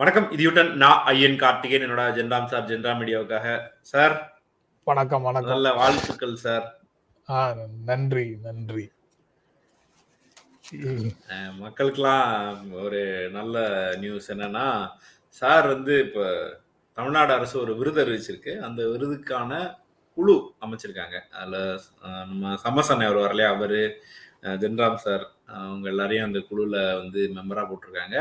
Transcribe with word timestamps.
வணக்கம் 0.00 0.26
இதுயுடன் 0.32 0.72
நான் 0.72 1.02
ஐயன் 1.04 1.38
கார்த்திகேயன் 1.38 1.84
என்னோட 1.86 2.04
ஜென்ராம் 2.16 2.46
சார் 2.46 2.68
ஜென்ரா 2.68 2.92
மீடியாவுக்காக 3.00 3.48
சார் 3.82 4.14
வணக்கம் 4.86 5.22
வணக்கம். 5.22 5.50
நல்ல 5.50 5.72
வாழ்த்துக்கள் 5.72 6.34
சார் 6.36 6.64
ஆ, 7.28 7.38
நன்றி 7.84 8.38
நன்றி. 8.42 8.84
மக்களுக்கெல்லாம் 11.60 12.28
ஒரு 12.82 13.00
நல்ல 13.32 13.56
நியூஸ் 13.96 14.32
என்னன்னா 14.32 14.66
சார் 15.34 15.66
வந்து 15.66 16.00
இப்ப 16.00 16.26
தமிழ்நாடு 16.98 17.32
அரசு 17.32 17.60
ஒரு 17.60 17.76
விருது 17.76 18.04
அறிவிச்சிருக்கு. 18.04 18.58
அந்த 18.58 18.82
விருதுக்கான 18.86 19.52
குழு 20.16 20.34
அமைச்சிருக்காங்க. 20.60 21.16
அதுல 21.32 21.56
நம்ம 22.24 22.56
சமசன் 22.56 23.00
அவர் 23.00 23.22
வரலையா? 23.24 23.48
அவரு 23.56 23.80
ஜென்ராம் 24.62 25.02
சார் 25.06 25.24
அவங்க 25.60 25.88
எல்லாரையும் 25.88 26.26
அந்த 26.26 26.42
குழுல 26.50 26.76
வந்து 27.00 27.20
மெம்பரா 27.36 27.64
போட்டிருக்காங்க. 27.66 28.16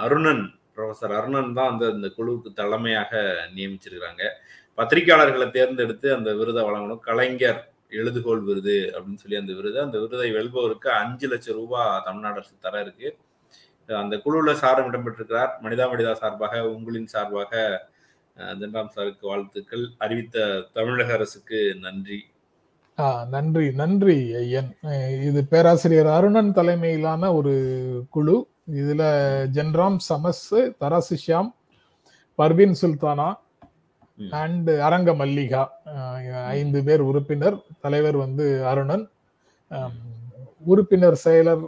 அருணன் 0.00 0.42
ப்ரொஃபசர் 0.76 1.14
அருணன் 1.16 1.52
தான் 1.52 1.70
வந்து 1.70 1.86
அந்த 1.92 2.08
குழுவுக்கு 2.16 2.50
தலைமையாக 2.52 3.12
நியமிச்சிருக்கிறாங்க. 3.54 4.22
பத்திரிகையாளர்களை 4.78 5.50
தேர்ந்தெடுத்து 5.50 6.08
அந்த 6.14 6.30
விருதை 6.34 6.62
வழங்கணும். 6.64 7.00
கலைஞர் 7.00 7.60
எழுதுகோள் 7.92 8.42
விருது 8.42 8.76
அப்படின்னு 8.94 9.14
சொல்லி 9.16 9.36
அந்த 9.36 9.52
விருது 9.52 9.80
அந்த 9.80 9.98
விருதை 9.98 10.28
வெல்பவருக்கு 10.32 10.88
அஞ்சு 11.00 11.28
லட்சம் 11.28 11.54
ரூபாய் 11.54 12.02
தமிழ்நாடு 12.04 12.34
அரசு 12.34 12.54
தர 12.60 12.80
இருக்கு. 12.80 13.08
அந்த 13.88 14.16
குழுவில் 14.18 14.54
சாரும் 14.54 14.88
இடம்பெற்றிருக்கிறார். 14.92 15.50
மனிதா 15.62 15.86
மனிதா 15.92 16.12
சார்பாக 16.14 16.62
உங்களின் 16.74 17.06
சார்பாக 17.06 17.52
அஹ், 18.36 18.54
ஜென்ராம் 18.58 18.92
சாருக்கு 18.94 19.24
வாழ்த்துக்கள். 19.26 19.82
அறிவித்த 19.98 20.36
தமிழக 20.72 21.12
அரசுக்கு 21.12 21.58
நன்றி. 21.80 22.18
நன்றி 23.30 23.70
நன்றி 23.72 24.16
ஐயன். 24.34 24.68
இது 25.22 25.40
பேராசிரியர் 25.44 26.06
அருணன் 26.08 26.52
தலைமையிலான 26.52 27.32
ஒரு 27.34 27.52
குழு. 28.10 28.36
இதுல 28.80 29.02
ஜென்ராம் 29.56 29.98
சமஸ் 30.08 30.46
தராசு 30.80 31.16
ஷியாம் 31.24 31.50
பர்வீன் 32.38 32.76
சுல்தானா. 32.82 33.28
அண்ட் 34.40 34.70
அரங்க 34.86 35.10
மல்லிகா 35.20 35.62
ஐந்து 36.56 36.80
பேர் 36.86 37.02
உறுப்பினர். 37.10 37.56
தலைவர் 37.84 38.18
வந்து 38.24 38.46
அருணன். 38.70 39.04
உறுப்பினர் 40.72 41.16
செயலர் 41.24 41.62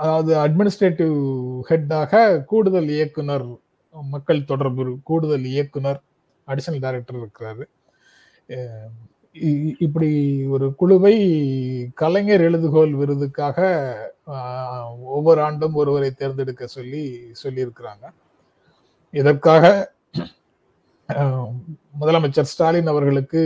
அதாவது 0.00 0.32
அட்மினிஸ்ட்ரேட்டிவ் 0.44 1.16
ஹெட்டாக 1.70 2.12
கூடுதல் 2.50 2.90
இயக்குனர் 2.96 3.46
மக்கள் 4.14 4.48
தொடர்பு 4.50 4.84
கூடுதல் 5.08 5.46
இயக்குனர் 5.52 6.00
அடிஷனல் 6.48 6.84
டைரக்டர் 6.84 7.20
இருக்கிறாரு. 7.22 7.64
இப்படி 9.86 10.10
ஒரு 10.54 10.66
குழுவை 10.80 11.14
கலைஞர் 12.00 12.44
எழுதுகோள் 12.48 12.92
விருதுக்காக 13.00 13.58
ஒவ்வொரு 15.14 15.40
ஆண்டும் 15.42 15.74
ஒருவரை 15.74 16.10
தேர்ந்தெடுக்க 16.10 16.66
சொல்லி 16.66 17.02
சொல்லியிருக்கிறாங்க. 17.42 18.04
இதற்காக 19.10 19.64
முதலமைச்சர் 22.00 22.50
ஸ்டாலின் 22.52 22.90
அவர்களுக்கு 22.92 23.42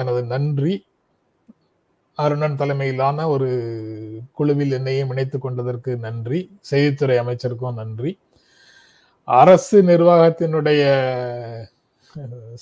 எனது 0.00 0.22
நன்றி. 0.32 0.74
அருணன் 2.18 2.56
தலைமையிலான 2.56 3.28
ஒரு 3.28 3.50
குழுவில் 4.32 4.74
என்னையும் 4.78 5.10
இணைத்துக் 5.10 5.44
கொண்டதற்கு 5.44 5.92
நன்றி. 5.96 6.40
செய்தித்துறை 6.70 7.16
அமைச்சருக்கும் 7.22 7.80
நன்றி. 7.80 8.12
அரசு 9.28 9.76
நிர்வாகத்தினுடைய 9.82 10.82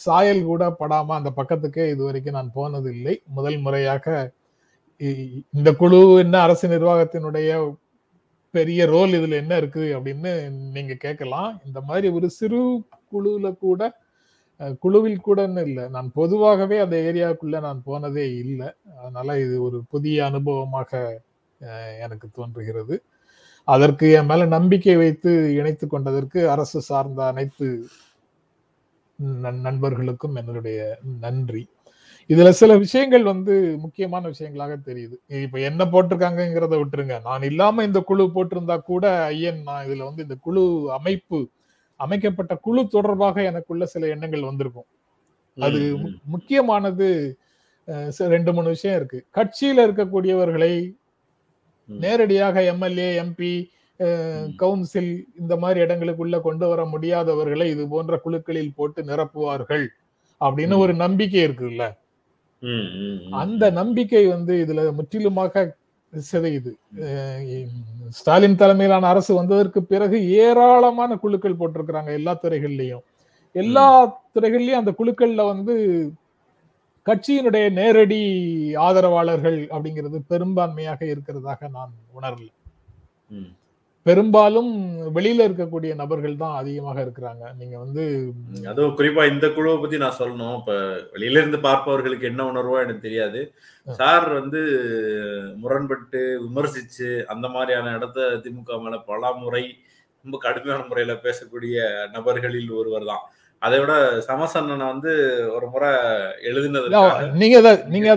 சாயல் 0.05 0.43
கூட 0.51 0.63
படாம 0.81 1.17
அந்த 1.19 1.31
பக்கத்துக்கே 1.37 1.85
இதுவரைக்கும் 1.91 2.39
நான் 2.39 2.57
போனதில்லை. 2.59 3.15
முதல் 3.39 3.59
முறையாக 3.59 4.33
இந்த 5.59 5.71
குழு 5.81 5.99
என்ன 6.25 6.37
அரசு 6.47 6.67
நிர்வாகத்தினுடைய 6.69 7.51
பெரிய 8.55 8.81
ரோல் 8.87 9.13
இதுல 9.19 9.35
என்ன 9.43 9.55
இருக்கு 9.61 9.85
அப்படின்னு 9.97 10.33
நீங்க 10.75 10.95
கேட்கலாம். 11.05 11.51
இந்த 11.67 11.79
மாதிரி 11.89 12.09
ஒரு 12.17 12.27
சிறு 12.39 12.61
குழுல 13.13 13.51
கூட 13.65 13.81
குழுவில் 14.83 15.25
கூடன்னு 15.27 15.63
இல்லை. 15.69 15.85
நான் 15.95 16.09
பொதுவாகவே 16.19 16.77
அந்த 16.85 16.97
ஏரியாவுக்குள்ள 17.09 17.61
நான் 17.67 17.81
போனதே 17.89 18.27
இல்லை. 18.43 18.69
அதனால 19.01 19.39
இது 19.45 19.55
ஒரு 19.67 19.79
புதிய 19.95 20.19
அனுபவமாக 20.31 20.91
எனக்கு 22.05 22.27
தோன்றுகிறது. 22.39 22.97
அதற்கு 23.69 24.07
என் 24.19 24.31
மேல 24.31 24.47
நம்பிக்கை 24.57 24.97
வைத்து 25.03 25.33
இணைத்து 25.59 25.87
கொண்டதற்கு 25.87 26.41
அரசு 26.55 26.79
சார்ந்த 26.91 27.21
அனைத்து 27.33 27.69
நண்பர்களுக்கும் 29.67 30.39
என்னுடைய 30.41 30.79
நன்றி. 31.25 31.65
இதுல 32.33 32.51
சில 32.59 32.73
விஷயங்கள் 32.83 33.25
வந்து 33.31 33.55
முக்கியமான 33.85 34.23
விஷயங்களாக 34.33 34.75
தெரியுது 34.89 35.17
இப்ப 35.47 35.59
என்ன 35.69 35.83
போட்டிருக்காங்கங்கிறத 35.93 36.77
விட்டுருங்க 36.81 37.17
நான் 37.29 37.45
இல்லாம 37.51 37.85
இந்த 37.89 38.01
குழு 38.11 38.25
போட்டிருந்தா 38.35 38.77
கூட 38.91 39.05
ஐயன் 39.33 39.61
நான் 39.69 39.85
இதுல 39.87 40.07
வந்து 40.09 40.25
இந்த 40.27 40.37
குழு 40.47 40.63
அமைப்பு 40.99 41.39
அமைக்கப்பட்ட 42.01 42.53
குழு 42.67 42.83
தொடர்பாக 42.89 43.43
எனக்குள்ள 43.51 43.85
சில 43.87 44.07
எண்ணங்கள் 44.15 44.49
வந்திருக்கும் 44.51 44.89
அது. 45.57 45.81
முக்கியமானது 46.35 47.09
ரெண்டு 48.35 48.51
மூணு 48.57 48.69
விஷயம் 48.75 48.97
இருக்கு 49.01 49.19
கட்சியில 49.39 49.85
இருக்கக்கூடியவர்களை. 49.87 50.73
நேரடியாக 51.89 52.63
எம்எல்ஏ 52.73 53.09
எம்பி. 53.23 53.53
கவுன்சில் 54.63 55.13
இந்த 55.41 55.55
மாதிரி 55.63 55.79
இடங்களுக்குள்ள 55.85 56.37
கொண்டு 56.47 56.67
வர 56.71 56.83
முடியாதவர்களை 56.93 57.67
இது 57.75 57.85
போன்ற 57.95 58.17
குழுக்களில் 58.25 58.77
போட்டு 58.79 59.03
நிரப்புவார்கள் 59.11 59.87
அப்படின்னு. 60.41 60.77
ஒரு 60.85 60.95
நம்பிக்கை 61.05 61.43
இருக்குல்ல. 61.49 61.85
அந்த 63.43 63.71
நம்பிக்கை 63.81 64.25
வந்து 64.27 64.55
இதுல 64.65 64.83
முற்றிலுமாக 64.99 65.65
சிதையுது. 66.13 66.73
ஸ்டாலின் 68.19 68.59
தலைமையிலான 68.63 69.09
அரசு 69.09 69.33
வந்ததற்கு 69.35 69.81
பிறகு 69.83 70.17
ஏராளமான 70.45 71.17
குழுக்கள் 71.17 71.61
போட்டிருக்கிறாங்க 71.61 72.11
எல்லா 72.19 72.33
துறைகள்லயும். 72.43 73.05
எல்லா 73.53 73.87
துறைகள்லயும் 74.35 74.83
அந்த 74.83 74.93
குழுக்கள்ல 74.99 75.45
வந்து 75.53 75.75
கட்சியினுடைய 77.07 77.67
நேரடி 77.79 78.21
ஆதரவாளர்கள் 78.87 79.59
அப்படிங்கிறது 79.75 80.19
பெரும்பான்மையாக 80.33 81.01
இருக்கிறதாக 81.15 81.71
நான் 81.77 81.93
உணரல. 82.19 82.49
பெரும்பாலும் 84.07 84.71
வெளியில 85.15 85.47
இருக்கக்கூடிய 85.47 85.93
நபர்கள் 85.95 86.37
தான் 86.37 86.57
அதிகமாக 86.57 86.99
இருக்கிறாங்க. 87.03 87.45
நீங்க 87.59 87.77
வந்து 87.79 88.05
அதுவும் 88.67 88.97
குறிப்பா 88.97 89.23
இந்த 89.31 89.47
குழுவை 89.49 89.77
பத்தி 89.79 89.97
நான் 89.99 90.19
சொல்லணும். 90.19 90.57
இப்ப 90.59 90.73
வெளியில 91.13 91.41
இருந்து 91.41 91.61
பார்ப்பவர்களுக்கு 91.61 92.27
என்ன 92.27 92.43
உணர்வோ 92.51 92.83
எனக்கு 92.83 93.01
தெரியாது. 93.01 93.41
சார் 93.87 94.27
வந்து 94.35 94.61
முரண்பட்டு 95.57 96.21
விமர்சிச்சு 96.43 97.09
அந்த 97.29 97.49
மாதிரியான 97.49 97.93
இடத்த 97.93 98.27
திமுக 98.45 98.81
மேல 98.81 98.99
பல 99.05 99.33
முறை 99.41 99.65
ரொம்ப 100.25 100.39
கடுமையான 100.39 100.85
முறையில 100.89 101.15
பேசக்கூடிய 101.23 101.77
நபர்களில் 102.13 102.71
ஒருவர் 102.73 103.05
தான். 103.05 103.25
அதை 103.63 103.81
விட 103.81 103.95
சமசன்னனை 104.27 104.87
வந்து 104.87 105.13
ஒரு 105.53 105.67
முறை 105.69 105.91
எழுதினதுக்காக 106.49 107.27
நீங்க 107.35 107.59
நீங்க 107.89 108.11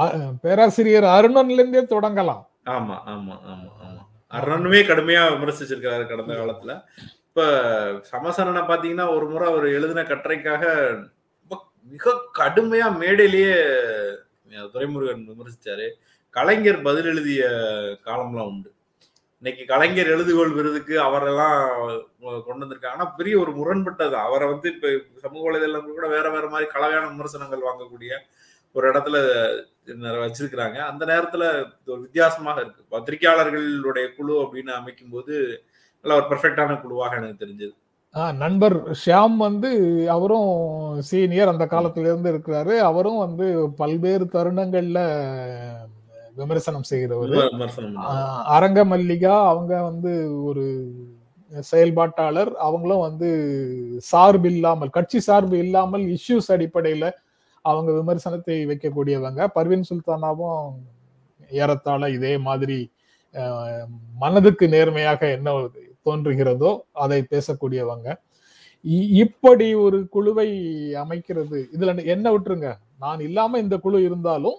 அ- 0.00 0.14
பேராசிரியர் 0.42 1.06
அருணன்ல 1.10 1.58
இருந்தே 1.58 1.82
தொடங்கலாம். 1.90 2.42
ஆமா 2.70 2.96
ஆமா 3.12 3.34
ஆமா. 3.52 3.68
அருணுமே 4.30 4.80
கடுமையா 4.88 5.22
விமர்சிச்சிருக்காரு 5.34 6.04
கடந்த 6.06 6.34
காலத்துல. 6.34 6.74
இப்ப 7.28 7.42
சமசரனை 8.12 8.62
பாத்தீங்கன்னா 8.70 9.06
ஒரு 9.16 9.26
முறை 9.28 9.46
அவர் 9.52 9.66
எழுதின 9.78 10.02
கட்டுரைக்காக 10.02 10.64
ரொம்ப 11.40 11.54
மிக 11.92 12.14
கடுமையா 12.38 12.88
மேடையிலேயே 13.02 13.54
துரைமுருகன் 14.74 15.24
விமர்சிச்சாரு. 15.30 15.88
கலைஞர் 16.36 16.82
பதில் 16.82 17.08
எழுதிய 17.12 17.42
காலம்லாம் 18.04 18.50
உண்டு. 18.52 18.70
இன்னைக்கு 19.42 19.64
கலைஞர் 19.72 20.10
எழுதுகோள் 20.14 20.54
விருதுக்கு 20.54 20.94
அவரெல்லாம் 21.00 21.60
கொண்டு 22.46 22.62
வந்திருக்காங்க. 22.62 22.96
ஆனா 22.96 23.04
பெரிய 23.18 23.34
ஒரு 23.38 23.52
முரண்பட்டது. 23.58 24.16
அவரை 24.26 24.48
வந்து 24.48 24.68
இப்ப 24.74 24.88
சமூக 25.24 25.44
வலைதளம் 25.46 25.86
கூட 25.98 26.08
வேற 26.16 26.26
வேற 26.30 26.48
மாதிரி 26.48 26.70
கலவையான 26.70 27.08
விமர்சனங்கள் 27.08 27.66
வாங்கக்கூடிய 27.68 28.12
ஒரு 28.76 28.84
இடத்துல 28.90 29.16
வச்சிருக்கிறாங்க. 30.24 30.78
அந்த 30.90 31.02
நேரத்துல 31.12 31.44
ஒரு 31.92 32.00
வித்தியாசமாக 32.00 32.60
இருக்கு. 32.60 32.82
பத்திரிகையாளர்களுடைய 32.94 34.06
குழு 34.16 34.34
அப்படின்னு 34.42 34.72
அமைக்கும் 34.78 35.12
போது 35.14 35.34
நல்ல 36.04 36.18
ஒரு 36.18 36.26
பெர்ஃபெக்டான 36.30 36.76
குழுவாக 36.82 37.16
எனக்கு 37.20 37.42
தெரிஞ்சது. 37.44 37.74
நண்பர் 38.42 38.76
ஷியாம் 39.00 39.36
வந்து 39.46 39.70
அவரும் 40.14 40.52
சீனியர் 41.08 41.52
அந்த 41.52 41.64
காலத்துல 41.74 42.08
இருந்து 42.10 42.30
இருக்கிறாரு. 42.32 42.74
அவரும் 42.90 43.20
வந்து 43.24 43.46
பல்வேறு 43.80 44.24
தருணங்கள்ல 44.32 45.00
விமர்சனம் 46.40 46.88
செய்கிறவர் 46.90 47.34
அரங்க 48.56 48.80
மல்லிகா 48.92 49.34
அவங்க 49.52 49.74
வந்து 49.88 50.12
ஒரு 50.48 50.64
செயல்பாட்டாளர். 51.70 52.52
அவங்களும் 52.66 53.06
வந்து 53.08 53.28
சார்பு 54.10 54.48
இல்லாமல் 54.54 54.94
கட்சி 54.96 55.20
சார்பு 55.28 55.56
இல்லாமல் 55.64 56.04
இஷ்யூஸ் 56.16 56.50
அடிப்படையில 56.56 57.06
அவங்க 57.68 57.90
விமர்சனத்தை 57.98 58.56
வைக்கக்கூடியவங்க. 58.70 59.40
பர்வீன் 59.56 59.88
சுல்தானாவும் 59.90 60.64
ஏறத்தாழ 61.60 62.02
இதே 62.16 62.32
மாதிரி 62.48 62.78
மனதுக்கு 64.22 64.64
நேர்மையாக 64.74 65.20
என்ன 65.36 65.50
தோன்றுகிறதோ 66.06 66.70
அதை 67.04 67.18
பேசக்கூடியவங்க. 67.32 68.08
இப்படி 69.22 69.66
ஒரு 69.84 69.98
குழுவை 70.14 70.48
அமைக்கிறது 71.02 71.58
இதுல 71.74 71.94
என்ன 72.14 72.26
விட்டுருங்க? 72.34 72.70
நான் 73.02 73.20
இல்லாம 73.28 73.58
இந்த 73.64 73.76
குழு 73.84 73.98
இருந்தாலும் 74.08 74.58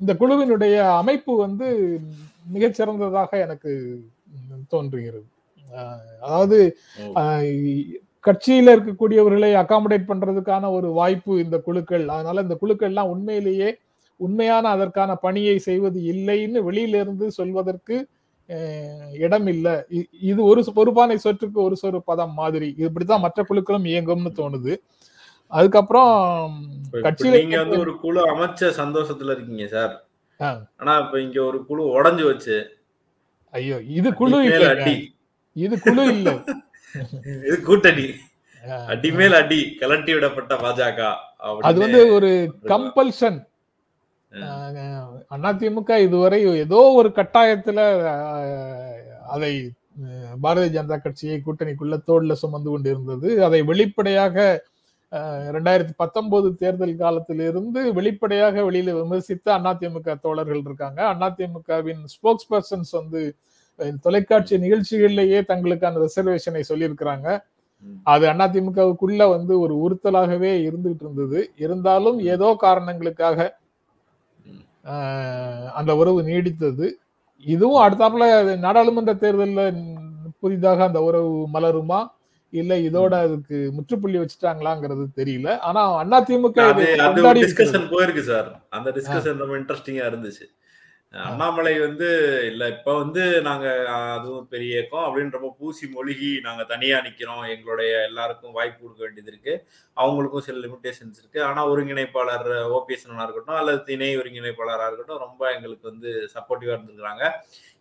இந்த 0.00 0.12
குழுவினுடைய 0.20 0.76
அமைப்பு 1.00 1.32
வந்து 1.44 1.66
மிகச்சிறந்ததாக 2.54 3.30
எனக்கு 3.44 3.72
தோன்றுகிறது. 4.72 5.28
அதாவது 6.24 6.58
கட்சியில 8.24 8.70
இருக்கக்கூடியவர்களை 8.74 9.50
அகாமடேட் 9.54 10.08
பண்றதுக்கான 10.08 10.70
ஒரு 10.70 10.88
வாய்ப்பு 10.90 11.42
இந்த 11.42 11.58
குழுக்கள். 11.58 12.08
அதனால 12.08 12.40
இந்த 12.40 12.56
குழுக்கள்லாம் 12.62 13.08
உண்மையிலேயே 13.08 13.76
உண்மையான 14.16 14.68
அதற்கான 14.68 15.14
பணியை 15.14 15.58
செய்வது 15.58 16.00
இல்லைன்னு 16.00 16.60
வெளியில 16.70 17.00
இருந்து 17.00 17.30
சொல்வதற்கு 17.30 18.06
இடம் 19.18 19.46
இல்ல. 19.46 19.86
இது 20.20 20.44
ஒரு 20.44 20.60
சொ- 20.60 20.74
ஒரு 20.74 20.92
பானை 20.92 21.18
சொற்றுக்கு 21.24 21.62
ஒரு 21.62 21.76
சொறு 21.82 21.98
பதம் 21.98 22.32
மாதிரி. 22.32 22.74
இப்படித்தான் 22.78 23.20
மற்ற 23.20 23.44
குழுக்களும் 23.48 23.84
இயங்கும்னு 23.84 24.32
தோணுது. 24.36 24.76
அதுக்கப்புறம் 25.46 26.10
கட்சியில 26.92 27.30
நீங்க 27.30 27.58
வந்து 27.58 27.78
ஒரு 27.78 28.00
குழு 28.00 28.36
அமைச்ச 28.36 28.60
சந்தோஷத்துல 28.60 29.30
இருக்கீங்க 29.30 29.66
சார். 29.66 30.06
ஆனா 30.76 30.98
இப்ப 30.98 31.20
இங்க 31.20 31.44
ஒரு 31.44 31.66
குழு 31.66 32.02
உடைஞ்சு 32.02 32.24
வச்சு 32.24 32.56
ஐயோ 33.50 33.80
இது 33.80 34.14
குழு 34.14 34.44
இல்ல 34.44 34.84
இது 35.56 35.80
குழு 35.80 36.04
இல்ல. 36.06 36.30
இது 37.40 37.56
கூட்டணி. 37.62 38.06
அஹ், 38.64 38.86
அடி 38.86 39.08
கலட்டி 39.80 40.12
விடப்பட்ட 40.14 40.52
பாஜக. 40.58 41.00
அது 41.62 41.78
வந்து 41.78 42.00
ஒரு 42.12 42.30
கம்பல்ஷன் 42.66 43.38
அதிமுக 45.44 45.98
இதுவரை 45.98 46.38
ஏதோ 46.58 46.80
ஒரு 46.94 47.08
கட்டாயத்துல 47.14 47.80
அதை 49.26 49.50
பாரதிய 50.42 50.68
ஜனதா 50.76 50.96
கட்சியை 50.98 51.36
கூட்டணிக்குள்ள 51.40 51.96
தோல்ல 52.06 52.32
சுமந்து 52.34 52.70
கொண்டிருந்தது. 52.70 53.44
அதை 53.44 53.62
வெளிப்படையாக 53.62 54.36
ரெண்டாயிரத்தி 55.52 55.94
பத்தொன்பது 55.96 56.56
தேர்தல் 56.56 56.96
காலத்திலிருந்து 56.96 57.92
வெளிப்படையாக 57.92 58.60
வெளியில 58.60 58.92
விமர்சித்த 58.92 59.46
அதிமுக 59.64 60.18
தோழர்கள் 60.20 60.62
இருக்காங்க. 60.64 61.00
அதிமுகவின் 61.20 62.02
ஸ்போக்ஸ் 62.14 62.48
பர்சன்ஸ் 62.50 62.92
வந்து 62.92 63.22
தொலைக்காட்சி 64.04 64.56
நிகழ்ச்சிகளிலேயே 64.56 65.40
தங்களுக்கான 65.50 66.00
ரிசர்வேஷனை 66.04 66.62
சொல்லியிருக்கிறாங்க. 66.68 67.28
அது 68.12 68.24
அதிமுகவுக்குள்ள 68.32 69.22
வந்து 69.30 69.54
ஒரு 69.64 69.74
உறுத்தலாகவே 69.84 70.52
இருந்துகிட்டு 70.68 71.04
இருந்தது. 71.06 71.40
இருந்தாலும் 71.64 72.18
ஏதோ 72.34 72.48
காரணங்களுக்காக 72.66 73.38
அந்த 75.80 75.92
உறவு 75.96 76.22
நீடித்தது. 76.22 76.86
இதுவும் 77.44 77.82
அடுத்தாப்புல 77.84 78.24
நாடாளுமன்ற 78.58 79.12
தேர்தல்ல 79.14 79.62
புதிதாக 80.42 80.84
அந்த 80.84 81.00
உறவு 81.08 81.32
மலருமா? 81.54 82.00
இல்ல 82.52 82.72
இதோட 82.88 83.12
அதுக்கு 83.26 83.56
முற்றுப்புள்ளி 83.72 84.18
வச்சுட்டாங்களாங்கிறது 84.18 85.04
தெரியல. 85.20 85.48
ஆனா 85.68 85.82
அதிமுக 86.20 86.66
போயிருக்கு 87.94 88.24
சார். 88.30 88.50
அந்த 88.76 88.90
டிஸ்கஷன் 88.96 89.40
ரொம்ப 89.42 89.56
இன்ட்ரெஸ்டிங்கா 89.60 90.04
இருந்துச்சு. 90.10 90.46
அண்ணாமலை 91.22 91.80
வந்து 91.80 92.08
இல்ல 92.46 92.68
இப்ப 92.68 92.96
வந்து 92.96 93.40
நாங்க 93.40 93.88
அதுவும் 94.14 94.48
பெரிய 94.48 94.72
இயக்கம் 94.72 95.00
அப்படின்றப்ப 95.00 95.30
ரொம்ப 95.30 95.56
பூசி 95.58 95.86
மொழிகி 95.86 96.40
நாங்க 96.40 96.64
தனியா 96.64 96.98
நிக்கிறோம். 96.98 97.48
எங்களுடைய 97.48 98.02
எல்லாருக்கும் 98.02 98.52
வாய்ப்பு 98.52 98.82
கொடுக்க 98.82 99.04
வேண்டியது 99.04 99.32
இருக்கு. 99.32 99.66
அவங்களுக்கும் 99.96 100.38
சில 100.38 100.66
லிமிடேஷன்ஸ் 100.66 101.18
இருக்கு. 101.18 101.42
ஆனா 101.42 101.68
ஒருங்கிணைப்பாளர் 101.68 102.48
ஓபிஎஸ் 102.78 103.22
இருக்கட்டும் 103.22 103.54
அல்லது 103.54 103.92
இணை 103.92 104.16
ஒருங்கிணைப்பாளராக 104.16 104.86
இருக்கட்டும் 104.86 105.18
ரொம்ப 105.18 105.52
எங்களுக்கு 105.52 105.90
வந்து 105.90 106.30
சப்போர்ட்டிவா 106.34 106.78
இருந்திருக்கிறாங்க. 106.78 107.30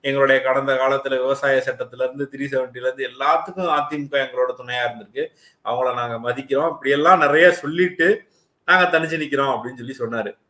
எங்களுடைய 0.02 0.42
கடந்த 0.42 0.74
காலத்துல 0.74 1.10
விவசாய 1.10 1.64
சட்டத்துல 1.66 2.04
இருந்து 2.04 2.30
த்ரீ 2.32 2.42
செவன்டில 2.42 2.94
இருந்து 2.94 3.08
எல்லாத்துக்கும் 3.08 3.74
அதிமுக 3.80 4.12
எங்களோட 4.12 4.54
துணையா 4.58 4.84
இருந்திருக்கு. 4.88 5.26
அவங்கள 5.66 5.94
நாங்க 5.94 6.32
மதிக்கிறோம். 6.32 6.70
இப்படி 6.70 6.90
எல்லாம் 6.90 7.20
நிறைய 7.20 7.52
சொல்லிட்டு 7.52 8.24
நாங்க 8.66 9.00
தனிச்சு 9.00 9.04
நிக்கிறோம் 9.04 9.58
அப்படின்னு 9.58 9.84
சொல்லி 9.84 9.96
சொன்னாரு. 10.00 10.42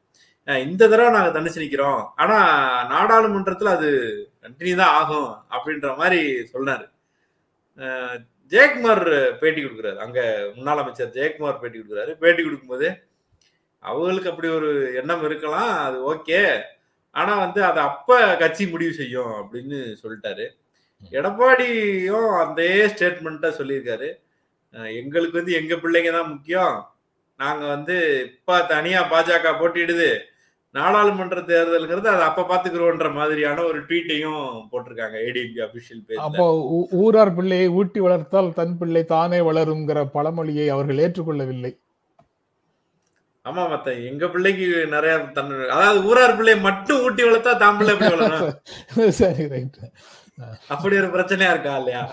இந்த 0.47 0.83
தடவை 0.91 1.09
நாங்க 1.15 1.29
தண்டிச்சு 1.35 1.63
நிக்கிறோம். 1.63 2.01
ஆனா 2.21 2.37
நாடாளுமன்றத்துல 2.93 3.73
அது 3.77 3.89
கண்டினியூ 4.43 4.75
தான் 4.81 4.95
ஆகும் 4.99 5.29
அப்படின்ற 5.55 5.89
மாதிரி 6.01 6.21
சொன்னாரு 6.53 6.85
ஜெயக்குமார் 8.53 9.05
பேட்டி 9.41 9.59
கொடுக்குறாரு. 9.61 9.97
அங்க 10.05 10.19
முன்னாள் 10.55 10.81
அமைச்சர் 10.81 11.13
ஜெயக்குமார் 11.17 11.61
பேட்டி 11.61 11.77
கொடுக்குறாரு. 11.77 12.11
பேட்டி 12.23 12.41
கொடுக்கும்போது 12.43 12.87
அவங்களுக்கு 13.83 14.31
அப்படி 14.31 14.49
ஒரு 14.57 14.71
எண்ணம் 14.99 15.23
இருக்கலாம் 15.29 15.71
அது 15.85 15.97
ஓகே. 16.11 16.41
ஆனா 17.15 17.33
வந்து 17.45 17.61
அதை 17.69 17.79
அப்ப 17.89 18.19
கட்சி 18.41 18.63
முடிவு 18.73 18.93
செய்யும் 18.99 19.33
அப்படின்னு 19.39 19.79
சொல்லிட்டாரு. 20.01 20.45
எடப்பாடியும் 21.19 22.29
அதே 22.43 22.71
ஸ்டேட்மெண்ட்டை 22.91 23.49
சொல்லியிருக்காரு. 23.59 24.09
எங்களுக்கு 24.99 25.39
வந்து 25.39 25.57
எங்க 25.61 25.73
பிள்ளைங்க 25.83 26.11
தான் 26.17 26.31
முக்கியம். 26.33 26.75
நாங்க 27.39 27.63
வந்து 27.75 27.97
இப்ப 28.29 28.59
தனியா 28.73 29.01
பாஜக 29.11 29.51
போட்டிடுது 29.61 30.11
நாடாளுமன்ற 30.75 31.39
தேர்தலுங்கிறது 31.47 32.09
அதை 32.11 32.23
அப்ப 32.27 32.45
பாத்துக்கிறோன்ற 32.45 33.07
மாதிரியான 33.13 33.63
ஒரு 33.63 33.79
ட்வீட்டையும் 33.81 34.39
போட்டிருக்காங்க. 34.71 35.17
ஏடிஎம்பி 35.25 35.59
அபிஷியல் 35.65 36.01
அப்போ 36.19 36.45
பேஜ்ல 36.45 36.45
ஊ- 36.75 36.89
ஊரார் 37.01 37.35
பிள்ளையை 37.35 37.67
ஊட்டி 37.77 37.99
வளர்த்தால் 38.01 38.49
தன் 38.53 38.77
பிள்ளை 38.79 39.03
தானே 39.11 39.39
வளருங்கிற 39.47 39.99
பழமொழியை 40.15 40.67
அவர்கள் 40.71 41.01
ஏற்றுக்கொள்ளவில்லை. 41.03 41.71
ஆமா 43.45 43.63
மத்த 43.69 43.93
எங்க 44.09 44.25
பிள்ளைக்கு 44.29 44.65
நிறைய 44.91 45.13
தன் 45.33 45.49
அதாவது 45.71 46.01
ஊரார் 46.09 46.35
பிள்ளையை 46.37 46.59
மட்டும் 46.61 47.01
ஊட்டி 47.05 47.23
வளர்த்தா 47.23 47.53
தான் 47.57 47.77
பிள்ளை 47.79 47.93
எப்படி 47.95 48.13
வளரும்? 48.15 48.53
சரி 49.19 49.45
ரைட் 49.47 49.79
அப்படி 50.69 50.95
ஒரு 50.99 51.09
பிரச்சனையா 51.11 51.49
இருக்கா 51.51 51.73
இல்லையா? 51.79 52.03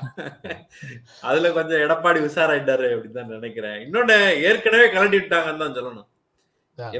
அதுல 1.23 1.51
கொஞ்சம் 1.53 1.83
எடப்பாடி 1.85 2.19
உஷாராயிட்டாரு 2.27 2.89
அப்படின்னு 2.91 3.19
தான் 3.19 3.35
நினைக்கிறேன். 3.37 3.79
இன்னொன்னு 3.85 4.17
ஏற்கனவே 4.49 4.87
கலட்டி 4.91 5.19
விட்டாங்கன்னு 5.19 5.62
தான் 5.65 5.77
சொல்லணும். 5.79 6.09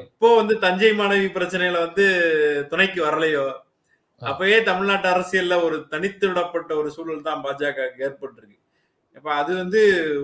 எப்போ 0.01 0.29
வந்து 0.41 0.55
தஞ்சை 0.65 0.93
மாணவி 1.01 1.29
பிரச்சனையில 1.37 1.83
வந்து 1.87 2.07
துணைக்கு 2.71 3.01
வரலையோ. 3.07 3.45
அப்பயே 4.23 4.57
தமிழ்நாட்டு 4.69 5.09
அரசியல்ல 5.13 5.55
ஒரு 5.67 5.77
தனித்து 5.93 6.25
விடப்பட்ட 6.31 6.73
ஒரு 6.81 6.89
சூழல் 6.97 7.29
தான் 7.29 7.45
பாஜக 7.45 7.79
ஏற்பட்டிருக்கு. 8.07 8.59
அப்ப 9.17 9.29
அது 9.41 9.53
வந்து 9.63 9.81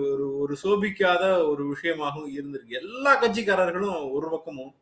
ஒரு 0.09 0.25
ஒரு 0.41 0.53
சோபிக்காத 0.63 1.23
ஒரு 1.51 1.63
விஷயமாகவும் 1.73 2.33
இருந்திருக்கு. 2.37 2.79
எல்லா 2.83 3.13
கட்சிக்காரர்களும் 3.23 4.01
ஒரு 4.17 4.27
பக்கமும் 4.33 4.73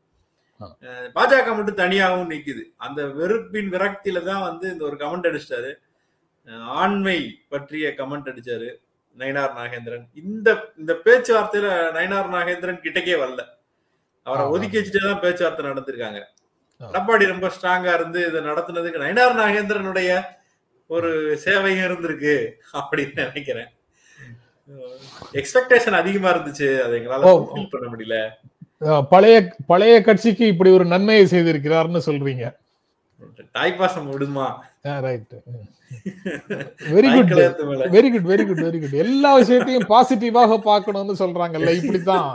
பாஜக 1.15 1.47
மட்டும் 1.55 1.81
தனியாகவும் 1.83 2.31
நிக்குது. 2.33 2.63
அந்த 2.85 3.01
வெறுப்பின் 3.19 3.71
விரக்தியில 3.75 4.19
தான் 4.29 4.45
வந்து 4.49 4.65
இந்த 4.73 4.83
ஒரு 4.89 4.97
கமெண்ட் 5.03 5.29
அடிச்சிட்டாரு. 5.29 5.71
ஆண்மை 6.81 7.17
பற்றிய 7.53 7.87
கமெண்ட் 7.99 8.29
அடிச்சாரு 8.31 8.69
நயினார் 9.15 9.57
நாகேந்திரன். 9.59 10.05
இந்த 10.21 10.47
இந்த 10.81 10.93
பேச்சுவார்த்தையில 11.05 11.67
நயினார் 11.97 12.33
நாகேந்திரன் 12.37 12.83
கிட்டக்கே 12.85 13.15
வரல. 13.23 13.43
அவரை. 14.27 14.45
ஒதுக்கி 14.53 14.77
வச்சுட்டே 14.77 15.03
தான் 15.09 15.21
பேச்சுவார்த்தை 15.23 15.65
நடந்திருக்காங்க. 15.69 16.19
எடப்பாடி 16.81 17.25
ரொம்ப 17.33 17.47
ஸ்ட்ராங்கா 17.55 17.91
இருந்து 17.97 18.19
இதை 18.29 18.39
நடத்துனதுக்கு 18.49 19.03
நயினார் 19.03 19.39
நாகேந்திரனுடைய 19.41 20.09
ஒரு 20.95 21.11
சேவையும் 21.45 21.85
இருந்திருக்கு 21.87 22.35
அப்படின்னு 22.79 23.23
நினைக்கிறேன். 23.25 23.69
எக்ஸ்பெக்டேஷன் 25.39 25.97
அதிகமா 26.01 26.29
இருந்துச்சு. 26.33 26.67
அதை 26.83 26.93
எங்களால 26.99 27.31
பண்ண 27.73 27.87
முடியல. 27.93 28.17
பழைய 29.13 29.35
பழைய 29.71 29.95
கட்சிக்கு 30.07 30.45
இப்படி 30.53 30.69
ஒரு 30.77 30.85
நன்மையை 30.93 31.25
செய்திருக்கிறார்னு 31.33 32.01
சொல்றீங்க. 32.07 32.45
தாய்ப்பாசம் 33.57 34.09
விடுமா? 34.13 34.47
Very 36.95 37.09
good 37.19 37.31
very 37.93 38.09
good 38.13 38.27
very 38.31 38.43
good 38.47 38.61
very 38.65 38.79
good 38.81 39.01
எல்லா 39.05 39.31
விஷயத்தையும் 39.37 39.87
பாசிட்டிவாக 39.89 40.57
பார்க்கணும்னு 40.69 41.15
சொல்றாங்கல்ல 41.19 41.73
இப்படித்தான். 41.79 42.29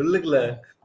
உள்ளுக்குள்ள 0.00 0.38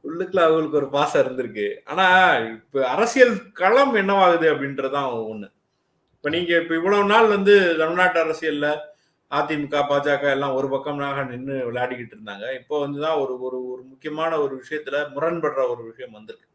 உள்ளுக்குள்ள 0.08 0.40
அவங்களுக்கு 0.46 0.76
ஒரு 0.76 0.88
பாசம் 0.88 1.22
இருந்திருக்கு. 1.24 1.68
ஆனா 1.84 2.06
இப்ப 2.36 2.86
அரசியல் 2.88 3.34
களம் 3.52 3.94
என்னவாகுது 3.96 4.46
அப்படின்றதுதான் 4.54 5.10
ஒண்ணு. 5.32 5.48
இப்ப 6.16 6.28
நீங்க 6.28 6.52
இப்ப 6.60 6.74
இவ்வளவு 6.74 7.04
நாள் 7.04 7.28
வந்து 7.28 7.54
தமிழ்நாட்டு 7.78 8.18
அரசியல்ல 8.24 8.68
அதிமுக 9.30 9.76
பாஜக 9.90 10.24
எல்லாம் 10.30 10.54
ஒரு 10.54 10.68
பக்கம்னாக 10.68 11.26
நின்று 11.30 11.54
விளையாடிக்கிட்டு 11.68 12.16
இருந்தாங்க. 12.16 12.44
இப்போ 12.60 12.74
வந்துதான் 12.86 13.20
ஒரு 13.22 13.34
ஒரு 13.40 13.60
ஒரு 13.72 13.82
முக்கியமான 13.82 14.32
ஒரு 14.40 14.62
விஷயத்துல 14.62 14.96
முரண்படுற 15.14 15.62
ஒரு 15.74 15.82
விஷயம் 15.84 16.12
வந்திருக்கு. 16.12 16.48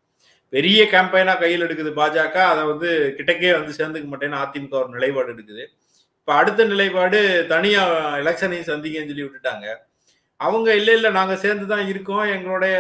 பெரிய 0.54 0.80
கேம்பெயினா 0.94 1.34
கையில் 1.42 1.66
எடுக்குது 1.66 1.92
பாஜக. 2.00 2.38
அதை 2.52 2.62
வந்து 2.72 2.90
கிட்டக்கே 3.18 3.52
வந்து 3.60 3.74
சேர்ந்துக்க 3.80 4.08
மாட்டேன்னு 4.14 4.42
அதிமுக 4.44 4.76
ஒரு 4.84 4.92
நிலைப்பாடு 4.96 5.34
எடுக்குது. 5.36 5.64
இப்ப 6.22 6.34
அடுத்த 6.42 6.66
நிலைப்பாடு 6.72 7.20
தனியா 7.54 7.84
எலெக்ஷனையும் 8.22 8.70
சந்திக்கன்னு 8.72 9.12
சொல்லி 9.12 9.26
விட்டுட்டாங்க. 9.26 9.68
அவங்க 10.40 10.70
இல்ல 10.80 10.90
இல்ல 10.98 11.08
நாங்க 11.18 11.34
சேர்ந்து 11.44 11.66
தான் 11.74 11.86
இருக்கோம். 11.92 12.26
எங்களுடைய 12.36 12.76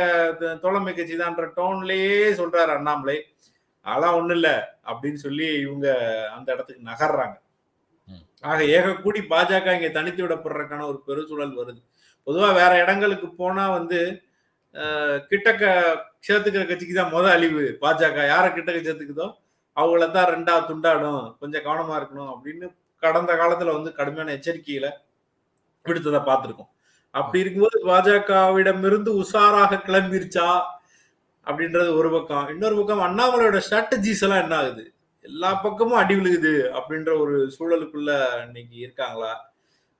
தோழமை 0.63 0.91
கட்சி 0.97 1.15
தான்ற 1.21 1.45
டோன்லயே 1.57 2.19
சொல்றாரு 2.41 2.71
அண்ணாமலை. 2.77 3.17
அதெல்லாம் 3.85 4.17
ஒண்ணும் 4.19 4.37
இல்ல 4.37 4.49
அப்படின்னு 4.89 5.19
சொல்லி 5.25 5.47
இவங்க 5.65 5.87
அந்த 6.35 6.47
இடத்துக்கு 6.55 6.89
நகர்றாங்க. 6.91 7.35
ஆக 8.49 8.59
ஏக 8.75 8.93
கூடி 9.03 9.21
பாஜக 9.31 9.73
இங்க 9.77 9.89
தனித்து 9.97 10.21
விடப்படுறதுக்கான 10.25 10.85
ஒரு 10.91 10.99
பெருசூழல் 11.07 11.57
வருது. 11.59 11.81
பொதுவா 12.27 12.49
வேற 12.59 12.71
இடங்களுக்கு 12.83 13.27
போனா 13.41 13.65
வந்து 13.77 13.99
கிட்டக்க 15.31 15.63
சேர்த்துக்கிற 16.23 16.63
கட்சிக்கு 16.69 16.95
தான் 16.95 17.13
முதல் 17.15 17.33
அழிவு. 17.35 17.63
பாஜக 17.83 18.25
யாரை 18.33 18.49
கிட்டக்க 18.55 18.79
சேர்த்துக்குதோ 18.87 19.27
அவங்கள 19.77 20.05
தான் 20.11 20.29
ரெண்டா 20.33 20.55
துண்டாடும் 20.69 21.23
கொஞ்சம் 21.41 21.65
கவனமா 21.67 21.93
இருக்கணும் 21.99 22.31
அப்படின்னு 22.33 22.67
கடந்த 23.03 23.31
காலத்துல 23.41 23.73
வந்து 23.77 23.91
கடுமையான 23.99 24.33
எச்சரிக்கையில 24.37 24.87
விடுத்ததை 25.85 26.21
பார்த்துருக்கோம். 26.29 26.71
அப்படி 27.13 27.41
இருக்கும்போது 27.43 27.77
பாஜகவிடமிருந்து 27.89 29.11
உஷாராக 29.21 29.79
கிளம்பிருச்சா 29.87 30.47
அப்படின்றது 31.47 31.89
ஒரு 31.99 32.09
பக்கம். 32.15 32.47
இன்னொரு 32.53 32.75
பக்கம் 32.79 33.05
அண்ணாமலையோட 33.07 33.59
ஸ்ட்ராட்டஜிஸ் 33.67 34.23
எல்லாம் 34.25 34.43
என்ன 34.43 34.55
ஆகுது? 34.61 34.83
எல்லா 35.25 35.49
பக்கமும் 35.63 36.01
அடி 36.01 36.15
விழுகுது 36.17 36.53
அப்படின்ற 36.77 37.11
ஒரு 37.23 37.35
சூழலுக்குள்ள 37.55 38.11
இன்னைக்கு 38.45 38.75
இருக்காங்களா? 38.85 39.31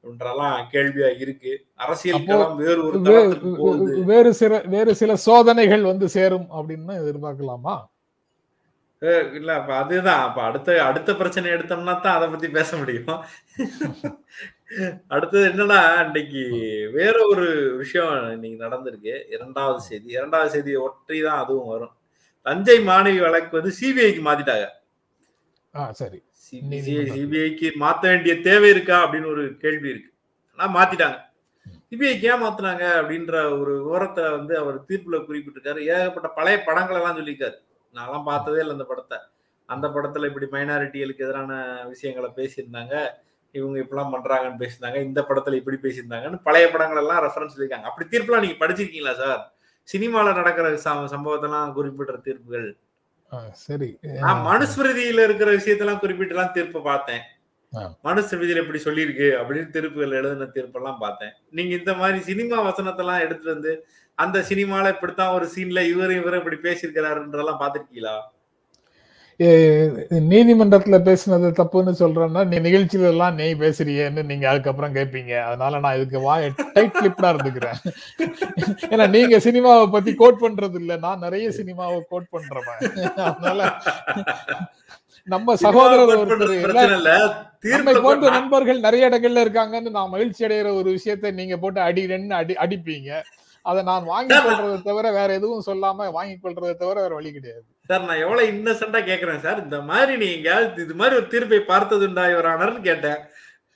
அப்படின்றலாம் 0.03 0.59
கேள்வியா 0.73 1.09
இருக்கு. 1.23 1.53
அரசியல் 1.83 2.17
அப்போ 2.17 2.33
களம் 2.33 2.57
வேறு 2.63 2.81
ஒரு 3.67 4.03
வேறு 4.11 4.29
சில 4.41 4.59
வேறு 4.75 4.91
சில 5.01 5.15
சோதனைகள் 5.27 5.83
வந்து 5.91 6.07
சேரும் 6.17 6.47
அப்படின்னு 6.57 6.93
எதிர்பார்க்கலாமா? 7.03 7.75
இல்ல 9.39 9.49
அப்ப 9.59 9.71
அதுதான். 9.81 10.23
அப்ப 10.27 10.39
அடுத்த 10.47 10.69
அடுத்த 10.87 11.09
பிரச்சனை 11.19 11.51
எடுத்தோம்னா 11.55 11.93
தான் 12.05 12.17
அதை 12.17 12.27
பத்தி 12.31 12.47
பேச 12.57 12.77
முடியும். 12.77 13.19
அடுத்தது 15.15 15.43
என்னன்னா 15.51 15.77
இன்னைக்கு 16.07 16.41
வேற 16.97 17.15
ஒரு 17.31 17.45
விஷயம் 17.81 18.11
இன்னைக்கு 18.33 18.57
நடந்திருக்கு. 18.65 19.13
இரண்டாவது 19.35 19.79
செய்தி. 19.89 20.07
இரண்டாவது 20.17 20.53
செய்தியை 20.55 20.79
ஒற்றி 20.87 21.19
தான் 21.27 21.41
அதுவும் 21.43 21.71
வரும். 21.73 21.93
தஞ்சை 22.45 22.77
மாணவி 22.89 23.19
வழக்கு 23.25 23.57
வந்து 23.59 23.71
சிபிஐக்கு 23.79 24.21
மாத்திட்டாங்க. 24.27 24.67
ஆ 25.73 25.91
சரி. 26.01 26.19
சிபிஐ 26.51 26.83
சிபிஐக்கு 27.15 27.67
மாத்த 27.79 28.01
வேண்டிய 28.01 28.41
தேவை 28.41 28.69
இருக்கா 28.69 28.97
அப்படின்னு 29.05 29.31
ஒரு 29.31 29.57
கேள்வி 29.57 29.89
இருக்கு. 29.89 30.11
ஆனா 30.55 30.67
மாத்திட்டாங்க. 30.75 31.17
சிபிஐக்கு 31.89 32.27
ஏன் 32.31 32.43
மாத்தினாங்க 32.43 32.83
அப்படின்ற 32.99 33.59
ஒரு 33.59 33.83
விவரத்தை 33.83 34.23
வந்து 34.29 34.57
அவர் 34.57 34.81
தீர்ப்புல 34.81 35.17
குறிப்பிட்டிருக்காரு. 35.27 35.81
ஏகப்பட்ட 35.85 36.27
பழைய 36.27 36.63
படங்கள் 36.63 36.95
எல்லாம் 36.95 37.17
சொல்லியிருக்காரு. 37.17 37.57
நான்லாம் 37.93 38.23
பார்த்ததே 38.23 38.57
இல்லை 38.57 38.71
அந்த 38.71 38.83
படத்தை. 38.83 39.17
அந்த 39.65 39.87
படத்துல 39.87 40.25
இப்படி 40.25 40.45
மைனாரிட்டிகளுக்கு 40.45 41.25
எதிரான 41.25 41.81
விஷயங்களை 41.87 42.29
பேசியிருந்தாங்க. 42.35 43.07
இவங்க 43.51 43.79
இப்படிலாம் 43.79 44.13
பண்றாங்கன்னு 44.15 44.61
பேசியிருந்தாங்க. 44.63 44.95
இந்த 44.95 45.25
படத்துல 45.29 45.53
இப்படி 45.53 45.77
பேசியிருந்தாங்கன்னு 45.81 46.39
பழைய 46.43 46.69
படங்கள் 46.69 46.97
எல்லாம் 46.97 47.23
ரெஃபரன்ஸ் 47.23 47.55
சொல்லியிருக்காங்க. 47.55 47.87
அப்படி 47.91 48.17
தீர்ப்புலாம் 48.17 48.39
நீங்க 48.39 48.67
படிச்சிருக்கீங்களா 48.67 49.15
சார்? 49.15 49.53
சினிமால 49.93 50.33
நடக்கிற 50.33 50.69
சம்பவத்தெல்லாம் 50.83 51.73
குறிப்பிடுற 51.77 52.21
தீர்ப்புகள். 52.21 52.77
சரி. 53.53 53.97
நான் 54.19 54.45
மனுஸ்மிருதியில 54.45 55.23
இருக்கிற 55.23 55.51
விஷயத்தெல்லாம் 55.51 56.01
குறிப்பிட்டுலாம் 56.01 56.51
தீர்ப்பு 56.51 56.81
பார்த்தேன். 56.81 57.23
மனுஸ்மிருதியில 58.03 58.57
இப்படி 58.57 58.81
சொல்லியிருக்கு 58.83 59.27
அப்படின்னு 59.39 59.69
தீர்ப்புகள் 59.69 60.11
எழுதின 60.11 60.49
தீர்ப்பெல்லாம் 60.53 60.97
பார்த்தேன். 60.99 61.33
நீங்க 61.49 61.75
இந்த 61.75 61.93
மாதிரி 61.93 62.19
சினிமா 62.19 62.71
வசனத்தெல்லாம் 62.71 63.19
எடுத்துட்டு 63.19 63.53
வந்து 63.53 63.73
அந்த 64.17 64.45
சினிமால 64.49 64.89
இப்படித்தான் 64.89 65.33
ஒரு 65.33 65.45
சீன்ல 65.55 65.79
இவரு 65.91 66.13
இவரு 66.19 66.37
இப்படி 66.37 66.55
பேசியிருக்கிறாருன்றதெல்லாம் 66.57 67.61
பாத்திருக்கீங்களா 67.61 68.15
நீதிமன்றத்துல 70.31 70.97
பேசுனது 71.07 71.49
தப்புன்னு 71.59 71.91
சொல்றேன்னா 71.99 72.41
நீ 72.51 72.57
நிகழ்ச்சியில 72.65 73.11
எல்லாம் 73.13 73.35
நீ 73.35 73.45
பேசுறியேன்னு 73.61 74.23
நீங்க 74.31 74.45
அதுக்கப்புறம் 74.49 74.95
கேட்பீங்க 74.97 75.33
அதனால 75.43 75.79
நான் 75.83 75.97
இதுக்கு 75.99 76.19
வாய 76.25 76.49
டைட் 76.75 76.97
கிளிப்டா 76.97 77.29
இருந்துக்கிறேன். 77.33 77.79
ஏன்னா 78.91 79.05
நீங்க 79.15 79.37
சினிமாவை 79.47 79.85
பத்தி 79.95 80.13
கோட் 80.23 80.43
பண்றது 80.43 80.77
இல்ல 80.81 80.97
நான் 81.05 81.23
நிறைய 81.25 81.47
சினிமாவை 81.59 81.99
கோட் 82.09 82.29
பண்றவன். 82.35 82.81
அதனால 83.29 83.69
நம்ம 85.27 85.55
சகோதரர் 85.65 86.13
ஒருத்தர் 86.19 88.03
போன்ற 88.07 88.29
நண்பர்கள் 88.37 88.85
நிறைய 88.87 89.09
இடங்கள்ல 89.09 89.43
இருக்காங்கன்னு 89.45 89.97
நான் 89.97 90.13
மகிழ்ச்சி 90.13 90.45
அடைகிற 90.45 90.69
ஒரு 90.81 90.89
விஷயத்தை 90.99 91.31
நீங்க 91.41 91.57
போட்டு 91.57 91.81
அடிக்கிறேன்னு 91.81 92.39
அடி 92.41 92.53
அடிப்பீங்க. 92.65 93.11
அதை 93.65 93.79
நான் 93.83 94.11
வாங்கி 94.13 94.35
கொள்றதை 94.35 94.77
தவிர 94.81 95.05
வேற 95.11 95.29
எதுவும் 95.33 95.67
சொல்லாம 95.71 96.11
வாங்கி 96.11 96.37
கொள்றதை 96.43 96.75
தவிர 96.75 96.97
வேற 97.01 97.13
வழி 97.15 97.31
கிடையாது. 97.31 97.65
சார் 97.89 98.07
நான் 98.07 98.21
எவ்வளவு 98.23 98.49
இன்னசென்டா 98.53 98.99
கேக்குறேன் 99.05 99.43
சார். 99.43 99.59
இந்த 99.63 99.77
மாதிரி 99.87 100.13
நீங்க 100.23 100.49
இது 100.83 100.95
மாதிரி 100.99 101.17
ஒரு 101.19 101.27
தீர்ப்பை 101.31 101.59
பார்த்ததுண்டா 101.69 102.23
இவர் 102.33 102.49
ஆனர்னு 102.51 102.81
கேட்டேன். 102.87 103.19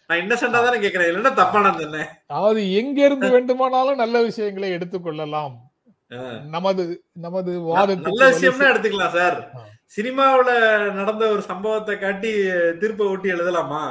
நான் 0.10 0.22
இன்னசென்டா 0.22 0.60
தானே 0.66 0.80
கேக்குறேன். 0.84 1.10
இல்லைன்னா 1.10 1.34
தப்பான 1.40 1.72
சொன்னேன் 1.78 2.10
அதாவது 2.30 2.62
எங்க 2.80 3.00
இருந்து 3.08 3.28
வேண்டுமானாலும் 3.36 4.02
நல்ல 4.04 4.18
விஷயங்களை 4.28 4.70
எடுத்துக்கொள்ளலாம் 4.78 5.54
நமது 6.54 6.84
நமது 7.24 7.52
நல்ல 7.54 7.70
வாதத்துக்கு 7.70 8.26
விஷயம்னா 8.34 8.68
எடுத்துக்கலாம் 8.72 9.16
சார். 9.16 9.38
சினிமாவுல 9.92 10.52
நடந்த 11.00 11.24
ஒரு 11.34 11.44
சம்பவத்தை 11.50 11.96
காட்டி 11.98 12.32
தீர்ப்பை 12.82 13.06
ஒட்டி 13.14 13.34
எழுதலாமா? 13.36 13.82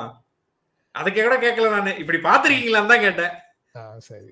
அதுக்கு 0.95 1.21
கூட 1.23 1.37
கேட்கல 1.39 1.71
நானு. 1.75 1.93
இப்படி 2.03 2.19
பாத்திருக்கீங்களான்னு 2.27 2.93
தான் 2.93 3.05
கேட்டேன். 3.07 3.35
சரி. 4.09 4.31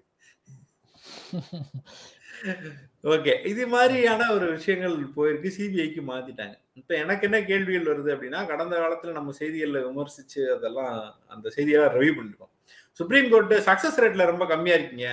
ஓகே. 3.04 3.34
இது 3.50 3.62
மாதிரியான 3.74 4.22
ஒரு 4.36 4.46
விஷயங்கள் 4.56 4.94
போயிருக்கு. 5.16 5.50
சிபிஐக்கு 5.58 6.00
மாத்திட்டாங்க. 6.10 6.54
இப்ப 6.80 6.94
எனக்கு 7.02 7.26
என்ன 7.28 7.38
கேள்விகள் 7.50 7.90
வருது 7.90 8.10
அப்படின்னா 8.14 8.40
கடந்த 8.50 8.74
காலத்துல 8.82 9.14
நம்ம 9.18 9.34
செய்திகள்ல 9.40 9.80
விமர்சிச்சு 9.88 10.42
அதெல்லாம் 10.56 10.94
அந்த 11.34 11.46
செய்தியெல்லாம் 11.56 11.94
ரிவ்யூ 11.96 12.14
பண்ணிருக்கோம். 12.16 12.52
சுப்ரீம் 13.00 13.30
கோர்ட் 13.32 13.54
சக்சஸ் 13.68 14.00
ரேட்ல 14.02 14.26
ரொம்ப 14.32 14.46
கம்மியா 14.52 14.76
இருக்கீங்க. 14.78 15.08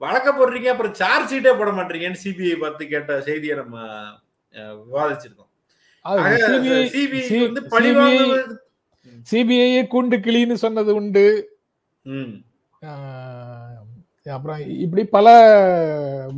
வழக்க 0.00 0.28
போடுறீங்க 0.30 0.68
அப்புறம் 0.72 0.94
சார்ஜ் 1.00 1.32
ஷீட்டே 1.32 1.52
போட 1.58 1.70
மாட்டீங்கன்னு 1.78 2.22
சிபிஐ 2.24 2.56
பார்த்து 2.62 2.92
கேட்ட 2.92 3.20
செய்தியை 3.28 3.56
நம்ம 3.62 3.78
விவாதிச்சிருக்கோம். 4.88 5.50
சிபிஐ 6.94 7.40
வந்து 7.46 7.62
பழிவாங்குவது 7.74 8.56
சிபிஐ 9.30 9.82
கூண்டு 9.92 10.16
கிளின்னு 10.26 10.56
சொன்னது 10.64 10.90
உண்டு. 11.00 11.26
அப்புறம் 14.26 14.60
இப்படி 14.82 15.02
பல 15.14 15.28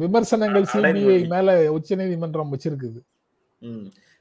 விமர்சனங்கள் 0.00 0.64
சிபிஐ. 0.72 0.84
மேல 1.32 1.48
உச்ச 1.76 1.96
நீதிமன்றம் 2.00 2.52
வச்சிருக்குது. 2.54 3.00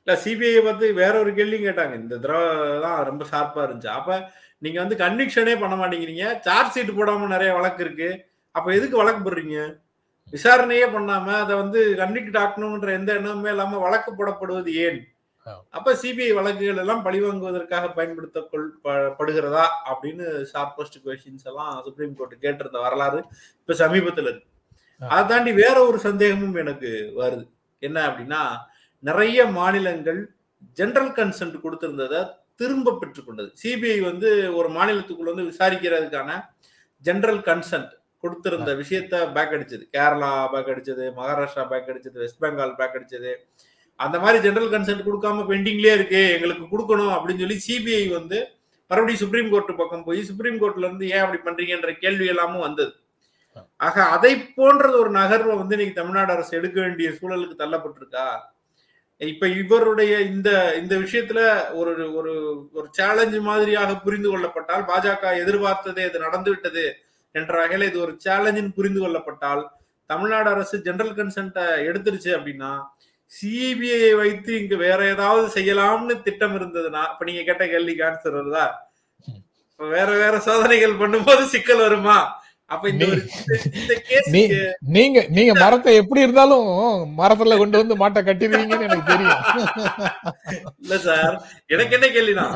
இல்ல 0.08 0.16
சிபிஐ 0.24 0.58
பார்த்து 0.62 0.86
வேற 0.98 1.14
ஒரு 1.20 1.32
கேள்வியும் 1.36 1.68
கேட்டாங்க 1.68 1.96
இந்த 2.00 2.16
தடவை 2.18 2.48
தான் 2.84 2.98
ரொம்ப 3.10 3.24
ஷார்ப்பா 3.30 3.62
இருந்துச்சு 3.66 3.92
அப்ப 3.94 4.18
நீங்க 4.62 4.78
வந்து 4.82 4.96
கன்விக்ஷனே 5.00 5.56
பண்ண 5.62 5.76
மாட்டேங்கிறீங்க 5.76 6.26
சார்ஜ் 6.46 6.74
ஷீட் 6.76 6.98
போடாம 6.98 7.30
நிறைய 7.32 7.52
வழக்கு 7.58 7.84
இருக்கு 7.86 8.10
அப்ப 8.56 8.68
எதுக்கு 8.76 9.02
வழக்கு 9.02 9.22
போடுறீங்க 9.22 9.58
விசாரணையே 10.34 10.86
பண்ணாம 10.94 11.34
அதை 11.40 11.54
வந்து 11.58 11.80
கன்விக்ட் 12.00 12.38
ஆக்கணும்ன்ற 12.42 12.92
எந்த 13.00 13.12
எண்ணமுமே 13.18 13.52
இல்லாம 13.52 13.80
வழக்கு 13.80 14.12
போடப்படுவது 14.14 14.72
ஏன். 14.86 15.00
அப்ப 15.70 15.94
சிபிஐ 15.94 16.34
வழக்குகள் 16.34 16.78
எல்லாம் 16.78 17.06
பழிவாங்குவதற்காக 17.06 17.94
பயன்படுத்த 17.94 18.50
கொள்- 18.52 18.72
படுகிறதா 19.20 19.66
அப்படின்னு 19.86 20.46
ஷார்பஸ்ட் 20.54 21.02
கொஸ்டின்ஸ் 21.06 21.44
எல்லாம் 21.44 21.82
சுப்ரீம் 21.84 22.16
கோர்ட் 22.16 22.36
கேட்டிருந்த 22.42 22.82
வரலாறு 22.82 23.24
இப்ப 23.60 23.88
சமீபத்துல 23.88 24.22
இருக்கு. 24.22 24.48
அதை 25.02 25.26
தாண்டி 25.28 25.54
வேற 25.54 25.86
ஒரு 25.88 26.00
சந்தேகமும் 26.00 26.56
எனக்கு 26.56 27.14
வருது. 27.18 27.50
என்ன 27.80 28.08
அப்படின்னா 28.08 28.42
நிறைய 29.00 29.46
மாநிலங்கள் 29.46 30.36
ஜெனரல் 30.74 31.12
கன்சென்ட் 31.12 31.60
கொடுத்திருந்ததை 31.64 32.22
திரும்ப 32.56 32.98
பெற்றுக்கொண்டது 33.02 33.54
சிபிஐ 33.64 34.02
வந்து 34.02 34.56
ஒரு 34.56 34.70
மாநிலத்துக்குள்ள 34.70 35.34
வந்து 35.34 35.44
விசாரிக்கிறதுக்கான 35.44 36.32
ஜெனரல் 36.98 37.40
கன்சென்ட் 37.40 37.92
கொடுத்திருந்த 38.24 38.76
விஷயத்த 38.76 39.32
பேக் 39.34 39.52
அடிச்சது. 39.52 39.84
கேரளா 39.94 40.48
பேக் 40.52 40.68
அடிச்சது 40.68 41.14
மகாராஷ்டிரா 41.18 41.68
பேக் 41.68 41.88
அடிச்சது 41.88 42.12
வெஸ்ட் 42.12 42.42
பெங்கால் 42.44 42.76
பேக் 42.76 42.96
அடிச்சது. 42.96 43.32
அந்த 44.00 44.18
மாதிரி 44.20 44.38
ஜெனரல் 44.46 44.74
கன்சென்ட் 44.74 45.08
கொடுக்காம 45.08 45.44
பெண்டிங்லேயே 45.50 45.94
இருக்கு 45.96 46.22
எங்களுக்கு 46.36 46.66
கொடுக்கணும் 46.72 47.14
அப்படின்னு 47.16 47.44
சொல்லி 47.44 47.58
சிபிஐ 47.68 48.04
வந்து 48.18 48.38
மறுபடியும் 48.92 49.22
சுப்ரீம் 49.22 49.52
கோர்ட் 49.52 49.80
பக்கம் 49.82 50.04
போய் 50.04 50.22
சுப்ரீம் 50.30 50.60
கோர்ட்ல 50.62 50.88
இருந்து 50.88 51.06
ஏன் 51.14 51.24
அப்படி 51.24 51.40
பண்றீங்கன்ற 51.42 51.92
கேள்வி 52.00 52.26
எல்லாமும் 52.34 52.66
வந்தது. 52.68 52.92
ஆக 53.80 53.98
அதை 54.16 54.32
போன்றது 54.58 54.96
ஒரு 55.00 55.12
நகர்வை 55.12 55.56
வந்து 55.58 55.76
இன்னைக்கு 55.76 56.00
தமிழ்நாடு 56.00 56.32
அரசு 56.36 56.52
எடுக்க 56.60 56.78
வேண்டிய 56.82 57.08
சூழலுக்கு 57.18 57.56
தள்ளப்பட்டிருக்கா? 57.62 58.26
இப்ப 59.22 59.48
இவருடைய 59.62 60.14
இந்த 60.30 60.50
இந்த 60.82 60.94
விஷயத்துல 60.96 61.40
ஒரு 61.74 61.92
ஒரு 62.18 62.34
ஒரு 62.74 62.88
சேலஞ்சு 62.98 63.40
மாதிரியாக 63.42 63.92
புரிந்து 63.96 64.30
கொள்ளப்பட்டால் 64.30 64.84
பாஜக 64.84 65.34
எதிர்பார்த்ததே 65.44 66.06
இது 66.10 66.20
நடந்து 66.20 66.50
விட்டது 66.52 66.86
என்ற 67.36 67.54
வகையில 67.62 67.88
இது 67.92 68.00
ஒரு 68.02 68.14
சேலஞ்சின் 68.26 68.74
புரிந்து 68.74 69.02
கொள்ளப்பட்டால் 69.02 69.64
தமிழ்நாடு 70.10 70.50
அரசு 70.50 70.78
ஜெனரல் 70.88 71.18
கன்சென்ட்டை 71.20 71.66
எடுத்துருச்சு 71.90 72.32
அப்படின்னா 72.38 72.72
சிபிஐ 73.34 74.12
வைத்து 74.22 74.52
இங்கு 74.62 74.78
வேற 74.86 75.00
ஏதாவது 75.14 75.46
செய்யலாம்னு 75.56 76.16
திட்டம் 76.28 76.56
இருந்ததுன்னா 76.60 77.04
இப்ப 77.12 77.26
நீங்க 77.30 77.44
கேட்ட 77.50 77.66
கேள்விக்கு 77.74 78.06
ஆன்சர் 78.10 78.40
வருதா? 78.40 78.66
வேற 79.80 80.10
வேற 80.24 80.36
சோதனைகள் 80.48 81.00
பண்ணும்போது 81.02 81.44
சிக்கல் 81.54 81.86
வருமா? 81.86 82.18
நீங்க 84.96 85.18
நீங்க 85.38 85.52
மரத்தை 85.62 85.92
எப்படி 86.02 86.24
இருந்தாலும் 86.26 86.68
மரத்துல 87.20 87.58
கொண்டு 87.62 87.82
வந்து 87.82 87.96
மாட்டை 88.02 88.22
கட்டிடுவீங்கன்னு 88.28 88.88
எனக்கு 88.88 89.12
தெரியும். 89.12 89.42
இல்ல 90.84 90.98
சார் 91.08 91.36
எனக்கு 91.76 91.96
என்ன 91.98 92.10
கேள்வினா 92.16 92.48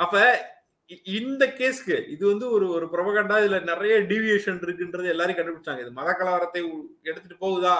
அப்ப 0.00 0.14
இந்த 1.18 1.44
கேஸ்க்கு 1.58 1.96
இது 2.14 2.22
வந்து 2.32 2.46
ஒரு 2.56 2.66
ஒரு 2.76 2.86
புரபகண்டா 2.92 3.36
இதுல 3.42 3.58
நிறைய 3.72 3.94
டீவியேஷன் 4.10 4.62
இருக்குன்றது 4.66 5.12
எல்லாரும் 5.14 5.38
கண்டுபிடிச்சாங்க. 5.38 5.82
இது 5.84 5.98
மத 6.00 6.10
கலவரத்தை 6.12 6.62
எடுத்துட்டு 7.08 7.36
போகுதா? 7.44 7.76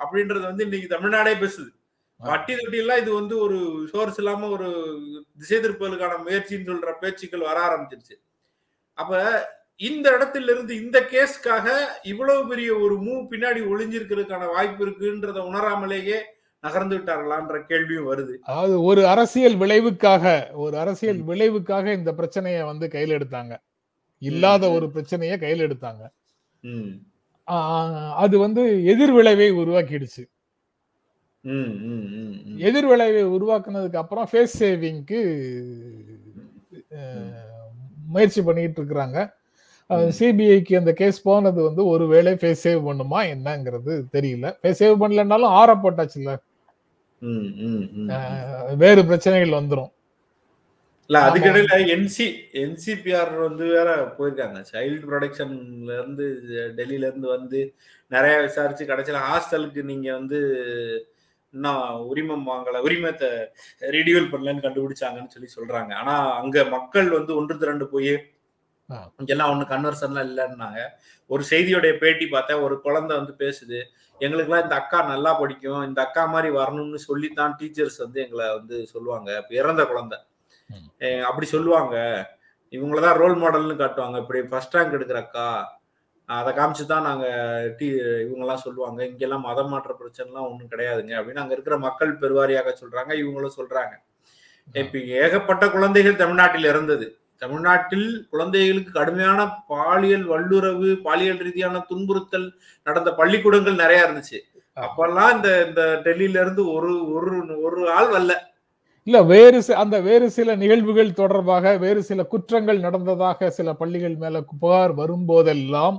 அப்படின்றது 0.00 0.40
வந்து 0.40 0.64
இன்னைக்கு 0.64 0.88
தமிழ்நாடே 0.88 1.32
பேசுது. 1.34 1.70
வட்டி 2.20 2.54
தொட்டி 2.56 2.78
எல்லாம் 2.78 2.98
இது 2.98 3.14
வந்து 3.14 3.38
ஒரு 3.38 3.88
சோர்ஸ் 3.92 4.18
இல்லாம 4.18 4.48
ஒரு 4.48 4.68
திசை 5.38 5.58
திருப்பலுக்கான 5.58 6.18
முயற்சின்னு 6.26 6.68
சொல்ற 6.68 6.92
பேச்சுக்கள் 7.00 7.40
வர 7.40 7.58
ஆரம்பிச்சிருச்சு. 7.68 8.16
அப்ப 8.98 9.12
இந்த 9.80 10.06
இடத்துல 10.10 10.50
இருந்து 10.50 10.74
இந்த 10.76 10.98
கேஸ்க்காக 11.12 11.66
இவ்வளவு 12.02 12.48
பெரிய 12.48 12.78
ஒரு 12.78 12.94
மூவ் 12.94 13.22
பின்னாடி 13.30 13.60
ஒளிஞ்சிருக்கிறதுக்கான 13.68 14.48
வாய்ப்பு 14.52 14.86
இருக்குன்றத 14.86 15.38
உணராமலேயே 15.50 16.18
நகர்ந்து 16.62 16.96
விட்டார்களான்ற 16.96 17.56
கேள்வியும் 17.66 18.06
வருது. 18.12 18.34
அதாவது 18.42 18.82
ஒரு 18.82 19.06
அரசியல் 19.06 19.56
விளைவுக்காக 19.56 20.52
ஒரு 20.52 20.78
அரசியல் 20.78 21.20
விளைவுக்காக 21.22 21.92
இந்த 21.92 22.14
பிரச்சனையை 22.14 22.62
வந்து 22.62 22.88
கையில் 22.88 23.16
எடுத்தாங்க. 23.18 23.54
இல்லாத 24.22 24.70
ஒரு 24.70 24.90
பிரச்சனையை 24.90 25.38
கையில் 25.38 25.60
எடுத்தாங்க. 25.60 26.02
ம், 26.64 26.92
அது 28.24 28.36
வந்து 28.38 28.62
எதிர்விளைவை 28.92 29.48
உருவாக்கிடுச்சு. 29.52 30.22
எதிர்விளைவை 32.68 33.22
உருவாக்குனதுக்கு 33.36 34.02
அப்புறம் 34.02 34.28
ஃபேஸ் 34.30 34.54
சேவிங்க்கு 34.60 35.20
முயற்சி 38.14 38.42
பண்ணிட்டு 38.42 38.78
இருக்கிறாங்க. 38.80 39.18
சிபிஐக்கு 40.18 40.74
அந்த 40.80 40.92
கேஸ் 41.00 41.18
போனது 41.22 41.60
வந்து 41.62 41.82
ஒருவேளை 41.86 42.32
ஃபேஸ் 42.40 42.64
சேவ் 42.66 42.86
பண்ணுமா 42.88 43.20
என்னங்கிறது 43.34 43.94
தெரியல. 44.16 44.46
ஃபேஸ் 44.60 44.80
சேவ் 44.82 45.02
பண்ணலனாலும் 45.02 45.56
ஆற 45.60 45.74
போட்டாச்சுல்ல. 45.82 46.32
வேறு 48.82 49.02
பிரச்சனைகள் 49.10 49.58
வந்துரும். 49.60 49.90
இல்ல 51.10 51.18
அதுக்கிடையில 51.28 51.74
என்சி 51.94 52.26
என்சிபிஆர் 52.62 53.32
வந்து 53.38 53.64
வேற 53.76 53.88
போயிருக்காங்க. 54.18 54.58
சைல்டு 54.72 55.04
ப்ரொடெக்ஷன்ல 55.10 55.90
இருந்து 55.98 56.26
டெல்லியில 56.78 57.08
இருந்து 57.10 57.28
வந்து 57.28 57.60
நிறைய 58.10 58.36
விசாரிச்சு 58.40 58.84
கடைசியில 58.84 59.20
ஹாஸ்டலுக்கு 59.26 59.82
நீங்க 59.82 60.12
வந்து 60.12 60.38
இன்னும் 61.54 61.82
உரிமம் 62.08 62.46
வாங்கல 62.48 62.80
உரிமத்தை 62.86 63.28
ரிடியூல் 63.96 64.30
பண்ணலன்னு 64.32 64.64
கண்டுபிடிச்சாங்கன்னு 64.66 65.34
சொல்லி 65.34 65.50
சொல்றாங்க. 65.56 65.92
ஆனா 65.94 66.14
அங்க 66.40 66.64
மக்கள் 66.76 67.08
வந்து 67.10 67.32
ஒன்று 67.36 67.58
திரண்டு 67.58 67.86
போய். 67.88 68.14
இங்கெல்லாம் 69.20 69.52
ஒண்ணு 69.52 69.64
கன்வர்சன்லாம் 69.72 70.26
இல்லைன்னாங்க. 70.28 70.80
ஒரு 71.30 71.44
செய்தியோடைய 71.50 71.92
பேட்டி 71.98 72.26
பார்த்தேன். 72.26 72.62
ஒரு 72.66 72.80
குழந்தை 72.80 73.16
வந்து 73.16 73.34
பேசுது. 73.44 73.78
எங்களுக்கெல்லாம் 74.20 74.66
இந்த 74.66 74.76
அக்கா 74.76 74.98
நல்லா 75.12 75.32
படிக்கும். 75.34 75.82
இந்த 75.88 76.00
அக்கா 76.02 76.24
மாதிரி 76.26 76.50
வரணும்னு 76.56 77.00
சொல்லித்தான் 77.08 77.56
டீச்சர்ஸ் 77.60 77.98
வந்து 78.04 78.20
எங்களை 78.26 78.46
வந்து 78.58 78.86
சொல்லுவாங்க. 78.86 79.30
இப்ப 79.42 79.54
இறந்த 79.62 79.84
குழந்தை. 79.86 80.18
அப்படி 81.24 81.46
சொல்லுவாங்க. 81.46 81.96
இவங்களதான் 82.70 83.14
ரோல் 83.14 83.36
மாடல்னு 83.36 83.80
காட்டுவாங்க. 83.80 84.18
இப்படி 84.18 84.42
ஃபர்ஸ்ட் 84.42 84.74
ரேங்க் 84.74 84.94
எடுக்கிற 84.96 85.14
அக்கா 85.14 85.82
அதை 86.26 86.52
காமிச்சு 86.52 86.86
தான் 86.86 87.02
நாங்க 87.02 87.26
டி 87.76 87.92
இவங்கெல்லாம் 87.92 88.64
சொல்லுவாங்க. 88.66 89.06
இங்கெல்லாம் 89.06 89.40
மதம் 89.40 89.68
மாற்ற 89.68 89.96
பிரச்சனைலாம் 89.98 90.48
ஒன்றும் 90.50 90.70
கிடையாதுங்க. 90.70 91.12
அப்படின்னு 91.20 91.38
அங்க 91.38 91.52
இருக்கிற 91.52 91.78
மக்கள் 91.78 92.18
பெருவாரியாக 92.18 92.74
சொல்றாங்க. 92.80 93.12
இவங்களும் 93.14 93.56
சொல்றாங்க. 93.56 93.94
இப்ப 94.72 94.98
ஏகப்பட்ட 94.98 95.70
குழந்தைகள் 95.70 96.16
தமிழ்நாட்டில் 96.16 96.64
இறந்தது. 96.64 97.18
தமிழ்நாட்டில் 97.36 98.26
குழந்தைகளுக்கு 98.30 98.92
கடுமையான 98.92 99.40
பாலியல் 99.68 100.28
வல்லுறவு 100.28 101.00
பாலியல் 101.02 101.36
ரீதியான 101.36 101.86
துன்புறுத்தல் 101.88 102.52
நடந்த 102.82 103.14
பள்ளிக்கூடங்கள் 103.14 103.74
நிறைய 103.74 104.06
இருந்துச்சு. 104.08 104.38
அப்பெல்லாம் 104.80 105.34
இந்த 105.34 105.66
இந்த 105.66 106.00
டெல்லியில 106.04 106.40
இருந்து 106.40 106.72
ஒரு 106.72 107.12
ஒரு 107.12 107.62
ஒரு 107.62 107.90
ஆள் 107.90 108.12
வரல. 108.12 108.32
இல்ல 109.06 109.18
வேறு 109.24 109.58
அந்த 109.82 109.96
வேறு 110.00 110.26
சில 110.30 110.50
நிகழ்வுகள் 110.56 111.10
தொடர்பாக 111.12 111.72
வேறு 111.76 112.02
சில 112.02 112.20
குற்றங்கள் 112.24 112.78
நடந்ததாக 112.78 113.50
சில 113.50 113.68
பள்ளிகள் 113.80 114.16
மேல 114.16 114.40
புகார் 114.52 114.92
வரும்போதெல்லாம். 115.00 115.98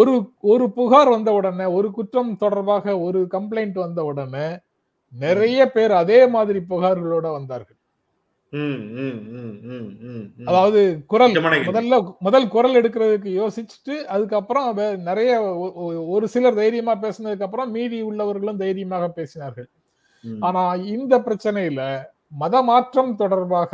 ஒரு 0.00 0.14
ஒரு 0.52 0.64
புகார் 0.78 1.08
வந்த 1.08 1.30
உடனே 1.32 1.66
ஒரு 1.78 1.88
குற்றம் 1.98 2.32
தொடர்பாக 2.36 2.96
ஒரு 3.00 3.20
கம்ப்ளைண்ட் 3.36 3.78
வந்த 3.84 4.00
உடனே 4.04 4.46
நிறைய 5.12 5.60
பேர் 5.76 5.92
அதே 6.02 6.20
மாதிரி 6.36 6.60
புகார்களோட 6.72 7.26
வந்தார்கள். 7.38 7.78
அதாவது 10.50 10.80
குரல். 11.12 11.34
முதல்ல 11.70 11.96
முதல் 12.20 12.48
குரல் 12.48 12.78
எடுக்கிறதுக்கு 12.80 13.30
யோசிச்சுட்டு 13.40 13.96
அதுக்கப்புறம் 14.16 14.68
நிறைய 15.08 15.32
ஒரு 16.16 16.28
சிலர் 16.34 16.60
தைரியமா 16.62 16.96
பேசினதுக்கு 17.04 17.46
அப்புறம் 17.48 17.70
மீதி 17.78 18.00
உள்ளவர்களும் 18.10 18.62
தைரியமாக 18.64 19.12
பேசினார்கள். 19.18 19.68
ஆனா 20.46 20.62
இந்த 20.94 21.14
பிரச்சனையில 21.26 21.82
மத 22.42 22.62
மாற்றம் 22.70 23.12
தொடர்பாக 23.20 23.72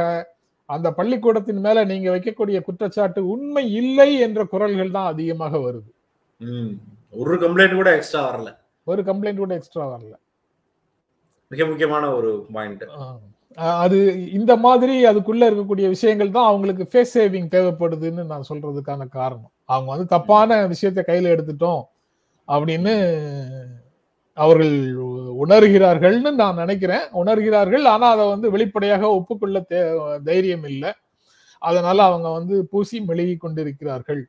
அந்த 0.69 0.89
பள்ளிக்கூடத்தின் 0.99 1.65
மேல 1.67 1.85
நீங்க 1.91 2.09
வைக்கக்கூடிய 2.15 2.59
குற்றச்சாட்டு 2.69 3.21
உண்மை 3.35 3.65
இல்லை 3.81 4.11
என்ற 4.27 4.41
குரல்கள் 4.53 4.95
தான் 4.97 5.11
அதிகமாக 5.13 5.59
வருது. 5.67 5.91
ஒரு 7.23 7.35
கம்ப்ளைண்ட் 7.45 7.77
கூட 7.81 7.91
எக்ஸ்ட்ரா 7.99 8.23
வரல. 8.29 8.51
ஒரு 8.87 9.03
கம்ப்ளைண்ட் 9.09 9.43
கூட 9.45 9.55
எக்ஸ்ட்ரா 9.59 9.85
வரல. 9.93 10.15
மிக 11.51 11.65
முக்கியமான 11.71 12.05
ஒரு 12.19 12.31
பாயிண்ட் 12.55 12.85
அது 13.83 13.99
இந்த 14.39 14.53
மாதிரி 14.65 14.95
அதுக்குள்ள 15.11 15.45
இருக்கக்கூடிய 15.49 15.87
விஷயங்கள் 15.93 16.35
தான் 16.35 16.49
அவங்களுக்கு 16.49 16.85
ஃபேஸ் 16.93 17.15
சேவிங் 17.17 17.47
தேவைப்படுதுன்னு 17.55 18.23
நான் 18.33 18.49
சொல்றதுக்கான 18.49 19.07
காரணம். 19.19 19.53
அவங்க 19.73 19.89
வந்து 19.93 20.07
தப்பான 20.15 20.59
விஷயத்தை 20.73 21.03
கையில 21.07 21.33
எடுத்துட்டோம் 21.35 21.83
அப்படின்னு 22.49 22.95
அவர்கள் 24.37 24.75
உணர்கிறார்கள்னு 25.45 26.31
நான் 26.31 26.55
நினைக்கிறேன். 26.55 27.09
உணர்கிறார்கள். 27.15 27.85
ஆனா 27.85 28.11
அதை 28.11 28.29
வந்து 28.29 28.51
வெளிப்படையாக 28.51 29.09
ஒப்புக்கொள்ள 29.09 29.65
தே- 29.69 30.23
தைரியம் 30.23 30.65
இல்லை. 30.65 30.93
அதனால 31.59 32.03
அவங்க 32.03 32.29
வந்து 32.29 32.67
பூசி 32.67 33.01
மெழுகி 33.01 33.37
கொண்டிருக்கிறார்கள். 33.37 34.29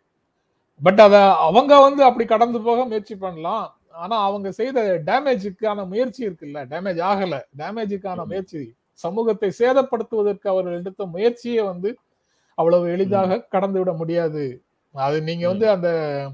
பட் 0.83 0.99
அத 0.99 1.35
அவங்க 1.35 1.79
வந்து 1.79 2.03
அப்படி 2.03 2.27
கடந்து 2.27 2.61
போக 2.61 2.85
முயற்சி 2.85 3.15
பண்ணலாம். 3.15 3.79
ஆனா 3.91 4.23
அவங்க 4.23 4.51
செய்த 4.51 5.01
டேமேஜுக்கான 5.05 5.87
முயற்சி 5.87 6.27
இருக்குல்ல. 6.27 6.65
டேமேஜ் 6.65 7.01
ஆகல. 7.01 7.41
டேமேஜுக்கான. 7.57 8.25
முயற்சி. 8.25 8.73
சமூகத்தை 8.93 9.51
சேதப்படுத்துவதற்கு 9.59 10.47
அவர்கள் 10.47 10.79
எடுத்த 10.79 11.05
முயற்சியை 11.05 11.63
வந்து 11.63 11.97
அவ்வளவு 12.55 12.89
எளிதாக 12.91 13.41
கடந்து 13.41 13.79
விட 13.79 13.91
முடியாது. 13.91 14.61
அது 14.93 15.21
நீங்க 15.21 15.47
வந்து 15.47 15.69
அந்த 15.69 16.29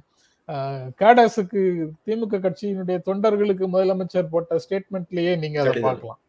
கேடஸுக்கு 1.00 1.62
திமுக 2.06 2.40
கட்சியினுடைய 2.46 2.98
தொண்டர்களுக்கு 3.08 3.66
முதலமைச்சர் 3.74 4.32
போட்ட 4.34 4.60
ஸ்டேட்மெண்ட்லயே 4.64 5.34
நீங்க 5.44 5.60
அதை. 5.64 5.74
பார்க்கலாம் 5.88 6.20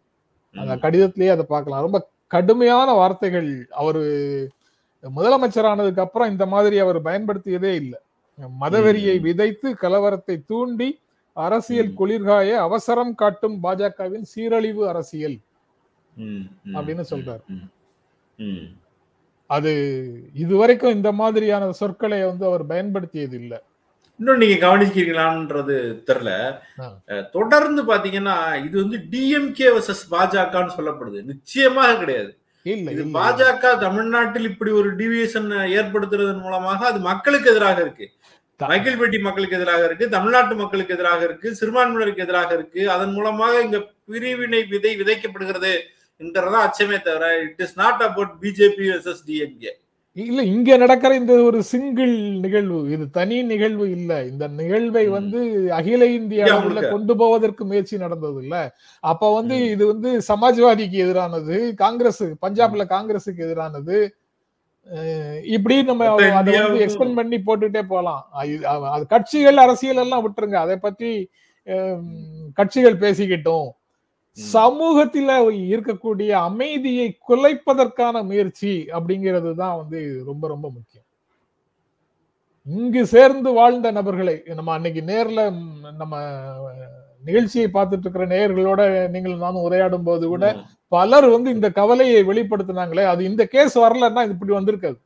அந்த 0.54 0.74
கடிதத்திலேயே 0.84 1.30
அதை 1.34 1.44
பார்க்கலாம் 1.48 1.84
ரொம்ப 1.86 2.00
கடுமையான 2.34 2.88
வார்த்தைகள் 3.00 3.48
அவரு 3.80 4.02
முதலமைச்சரானதுக்கு 5.04 6.04
அப்புறம் 6.04 6.30
இந்த 6.34 6.44
மாதிரி 6.52 6.76
அவர் 6.84 6.98
பயன்படுத்தியதே 7.08 7.72
இல்லை 7.82 7.98
மதவெறியை. 8.62 9.16
விதைத்து 9.26 9.68
கலவரத்தை 9.82 10.36
தூண்டி 10.50 10.88
அரசியல். 11.36 11.92
குளிர்காய 11.98 12.48
அவசரம் 12.66 13.12
காட்டும் 13.20 13.56
பாஜகவின் 13.64 14.26
சீரழிவு 14.32 14.82
அரசியல் 14.92 15.36
அப்படின்னு 16.76 17.04
சொல்றாரு. 17.12 17.44
அது 19.50 19.72
இதுவரைக்கும் 20.44 20.96
இந்த 20.98 21.10
மாதிரியான 21.12 21.72
சொற்களை 21.80 22.20
வந்து 22.24 22.44
அவர் 22.50 22.64
பயன்படுத்தியது 22.66 23.36
இல்லை 23.42 23.58
இன்னும் 24.20 24.40
நீங்க 24.40 24.56
கவனிக்கிறீங்களான்றது. 24.64 25.76
அஹ், 27.08 27.24
தொடர்ந்து 27.32 27.82
பாத்தீங்கன்னா 27.82 28.36
இது 28.64 28.76
வந்து 28.82 28.98
டிஎம்கே 29.12 29.68
வர்சஸ் 29.74 30.04
பாஜகன்னு 30.10 30.76
சொல்லப்படுது. 30.76 31.20
நிச்சயமாக 31.30 31.96
கிடையாது. 31.96 32.30
இது 32.92 33.02
பாஜக 33.16 33.72
தமிழ்நாட்டில் 33.80 34.50
இப்படி 34.50 34.70
ஒரு 34.72 34.90
டிவியேஷன் 34.96 35.48
ஏற்படுத்துறதன் 35.78 36.40
மூலமாக 36.40 36.80
அது 36.86 37.00
மக்களுக்கு 37.08 37.50
எதிராக 37.50 37.80
இருக்கு. 37.80 38.06
மைக்கேல்பேட்டி 38.60 39.18
மக்களுக்கு 39.20 39.56
எதிராக 39.56 39.84
இருக்கு 39.84 40.06
தமிழ்நாட்டு 40.10 40.54
மக்களுக்கு 40.54 40.94
எதிராக 40.94 41.22
இருக்கு 41.24 41.48
சிறுபான்மையினருக்கு 41.60 42.24
எதிராக 42.24 42.50
இருக்கு. 42.54 42.80
அதன் 42.90 43.12
மூலமாக 43.12 43.60
இங்க 43.60 43.78
பிரிவினை 44.08 44.60
விதை 44.72 44.92
விதைக்கப்படுகிறது 45.00 45.72
என்கிறதா 46.20 46.58
அச்சமே 46.66 46.98
தவிர 47.02 47.24
it 47.44 47.62
is 47.62 47.76
not 47.76 48.02
about 48.02 48.34
BJP 48.42 48.86
versus 48.90 49.24
DMK 49.28 49.72
இல்ல 50.16 50.40
இங்க 50.48 50.76
நடக்கிற 50.76 51.12
இந்த 51.16 51.34
ஒரு 51.44 51.60
சிங்கிள் 51.68 52.12
நிகழ்வு 52.40 52.90
இது 52.90 53.04
தனி 53.10 53.36
நிகழ்வு 53.44 53.86
இல்ல 53.90 54.10
இந்த 54.26 54.44
நிகழ்வை. 54.58 55.02
வந்து 55.14 55.40
அகில 55.72 56.02
இந்திய 56.08 56.18
இந்தியா 56.18 56.44
அளவுல 56.48 56.66
முழுக்க. 56.66 56.90
கொண்டு 56.90 57.14
போவதற்கு 57.20 57.62
முயற்சி 57.64 57.96
நடந்தது 57.96 58.38
இல்ல 58.42 58.56
அப்ப 59.04 59.32
வந்து. 59.34 59.56
இது 59.70 59.84
வந்து 59.86 60.10
சமாஜ்வாதிக்கு 60.28 60.98
எதிரானது 61.04 61.54
காங்கிரஸ் 61.76 62.22
பஞ்சாப்ல 62.42 62.84
காங்கிரஸுக்கு 62.90 63.44
எதிரானது 63.46 63.96
இப்படி 65.50 65.76
நம்ம 65.82 66.06
அதை 66.10 66.24
வந்து 66.30 66.54
எக்ஸ்பெண்ட் 66.84 67.14
பண்ணி 67.14 67.36
போட்டுட்டே 67.40 67.82
போலாம் 67.86 68.22
அது- 68.40 68.64
கட்சிகள் 69.08 69.58
அரசியல் 69.58 69.96
எல்லாம் 69.96 70.24
விட்டுருங்க 70.24 70.58
அதை 70.60 70.76
அஹ், 71.66 72.02
கட்சிகள் 72.52 72.96
பேசிக்கிட்டோம். 72.98 73.68
சமூகத்தில 74.38 75.30
இருக்கக்கூடிய 75.74 76.30
அமைதியை 76.48 77.08
குலைப்பதற்கான 77.28 78.22
முயற்சி 78.22 78.72
அப்படிங்கிறது 78.96 79.50
தான் 79.54 79.76
வந்து 79.76 80.00
ரொம்ப 80.24 80.44
ரொம்ப 80.48 80.66
முக்கியம். 80.70 81.06
இங்கு 82.66 83.02
சேர்ந்து 83.06 83.50
வாழ்ந்த 83.52 83.88
நபர்களை 83.92 84.34
நம்ம 84.54 84.72
அன்னைக்கு 84.72 85.02
நேர்ல 85.10 85.40
நம்ம 86.02 86.14
நிகழ்ச்சியை 87.24 87.68
பார்த்துட்டு 87.72 88.06
இருக்கிற 88.06 88.24
நேயர்களோட 88.26 88.82
நீங்கள் 89.10 89.42
நானும் 89.44 89.66
உரையாடும் 89.68 90.06
போது 90.08 90.24
கூட 90.28 90.46
பலர் 90.92 91.26
வந்து 91.28 91.50
இந்த 91.50 91.68
கவலையை 91.70 92.20
வெளிப்படுத்தினாங்களே 92.30 93.04
அது 93.12 93.22
இந்த 93.24 93.42
கேஸ் 93.46 93.76
வரலன்னா 93.78 94.22
இப்படி 94.32 94.52
வந்திருக்காது. 94.54 94.98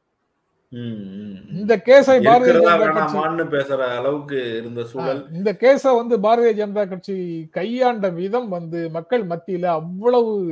இந்த 0.71 1.77
கேஸை 1.77 2.21
பாரதிய 2.23 2.53
ஜனதா 2.53 2.93
கட்சி 2.95 3.17
பேசுற 3.43 3.77
அளவுக்கு 3.77 4.57
இருந்த 4.57 4.85
சூழல். 4.85 5.27
இந்த 5.33 5.53
கேஸ 5.53 6.07
வந்து 6.07 6.19
பாரதிய 6.19 6.57
ஜனதா 6.57 6.89
கட்சி 6.89 7.49
கையாண்ட 7.51 8.09
விதம் 8.09 8.49
வந்து 8.49 8.91
மக்கள் 8.91 9.27
மத்தியில 9.27 9.65
அவ்வளவு 9.65 10.47